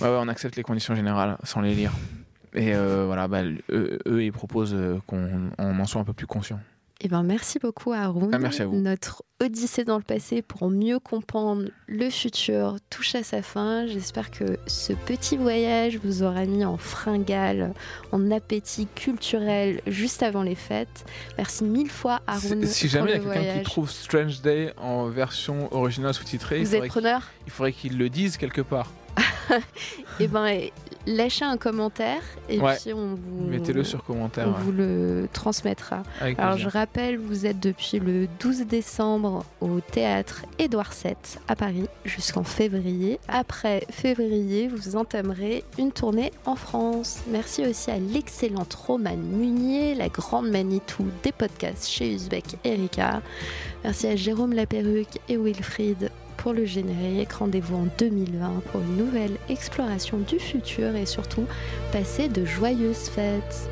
[0.00, 0.06] oui.
[0.08, 1.92] On accepte les conditions générales sans les lire.
[2.54, 6.60] Et voilà, bah, eux, eux, ils proposent qu'on on en soit un peu plus conscient.
[7.00, 8.30] Eh ben, merci beaucoup Haroun.
[8.32, 8.74] Ah, merci à vous.
[8.74, 13.86] Notre odyssée dans le passé pour mieux comprendre le futur touche à sa fin.
[13.86, 17.72] J'espère que ce petit voyage vous aura mis en fringale,
[18.10, 21.04] en appétit culturel juste avant les fêtes.
[21.36, 22.66] Merci mille fois Haroun.
[22.66, 26.58] Si pour jamais il y a quelqu'un qui trouve Strange Day en version originale sous-titrée,
[26.58, 27.20] il Vous êtes faudrait preneur?
[27.20, 28.90] qu'il- il faudrait qu'il le dise quelque part.
[30.20, 30.60] Eh ben,
[31.16, 32.76] lâchez un commentaire et Ouais.
[32.82, 34.46] puis on vous Mettez-le sur commentaire.
[34.48, 34.56] On ouais.
[34.62, 36.02] vous le transmettra.
[36.20, 36.70] Avec Alors plaisir.
[36.70, 41.14] je rappelle, vous êtes depuis le 12 décembre au théâtre Édouard VII
[41.48, 43.18] à Paris jusqu'en février.
[43.28, 47.20] Après février, vous entamerez une tournée en France.
[47.30, 53.22] Merci aussi à l'excellente Romane Munier, la grande Manitou des podcasts chez Uzbek et Ricard.
[53.84, 57.32] Merci à Jérôme Laperruque et Wilfried pour le générique.
[57.32, 61.44] Rendez-vous en 2020 pour une nouvelle exploration du futur et surtout,
[61.92, 63.68] passez de joyeuses fêtes.